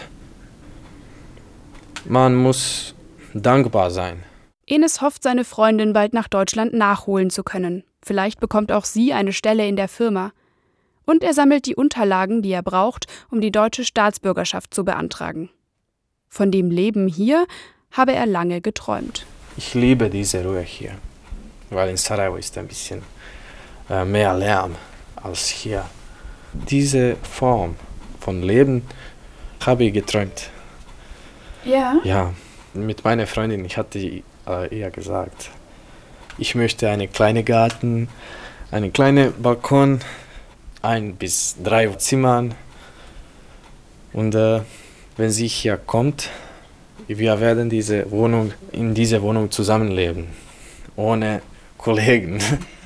Man 2.06 2.36
muss 2.36 2.96
dankbar 3.34 3.92
sein. 3.92 4.24
Enes 4.68 5.02
hofft, 5.02 5.24
seine 5.24 5.44
Freundin 5.44 5.94
bald 5.94 6.14
nach 6.14 6.28
Deutschland 6.28 6.74
nachholen 6.74 7.30
zu 7.30 7.44
können. 7.44 7.84
Vielleicht 8.06 8.40
bekommt 8.40 8.72
auch 8.72 8.86
sie 8.86 9.14
eine 9.14 9.34
Stelle 9.34 9.68
in 9.68 9.76
der 9.76 9.88
Firma. 9.88 10.32
Und 11.06 11.24
er 11.24 11.34
sammelt 11.34 11.66
die 11.66 11.76
Unterlagen, 11.76 12.44
die 12.44 12.52
er 12.52 12.62
braucht, 12.62 13.08
um 13.32 13.42
die 13.42 13.52
deutsche 13.52 13.84
Staatsbürgerschaft 13.84 14.76
zu 14.76 14.86
beantragen. 14.86 15.50
Von 16.30 16.52
dem 16.52 16.70
Leben 16.70 17.08
hier 17.08 17.48
habe 17.92 18.14
er 18.14 18.28
lange 18.28 18.62
geträumt. 18.62 19.26
Ich 19.58 19.74
liebe 19.74 20.10
diese 20.12 20.44
Ruhe 20.44 20.62
hier, 20.62 20.92
weil 21.72 21.90
in 21.90 21.98
Sarajevo 21.98 22.36
ist 22.36 22.56
ein 22.60 22.68
bisschen 22.68 23.02
äh, 23.90 24.06
mehr 24.06 24.36
Lärm 24.36 24.76
als 25.16 25.48
hier. 25.48 25.86
Diese 26.54 27.16
Form 27.24 27.76
von 28.20 28.44
Leben 28.44 28.84
habe 29.66 29.86
ich 29.86 29.94
geträumt. 29.94 30.52
Ja? 31.64 32.00
Ja, 32.04 32.34
mit 32.76 33.04
meiner 33.04 33.26
Freundin, 33.26 33.66
ich 33.66 33.78
hatte 33.78 34.00
äh, 34.00 34.80
ihr 34.80 34.92
gesagt, 34.92 35.50
ich 36.38 36.56
möchte 36.56 36.90
einen 36.90 37.12
kleinen 37.12 37.46
Garten, 37.46 38.10
einen 38.72 38.92
kleinen 38.92 39.34
Balkon, 39.42 40.00
ein 40.82 41.16
bis 41.16 41.56
drei 41.64 41.88
Zimmern. 41.88 42.54
Und 44.14 44.36
äh, 44.36 44.62
wenn 45.18 45.32
sie 45.32 45.48
hier 45.48 45.78
kommt, 45.78 46.30
wir 47.08 47.40
werden 47.40 47.70
diese 47.70 48.10
Wohnung, 48.12 48.52
in 48.72 48.94
dieser 48.94 49.22
Wohnung 49.22 49.52
zusammenleben, 49.52 50.28
ohne 50.96 51.42
Kollegen. 51.78 52.40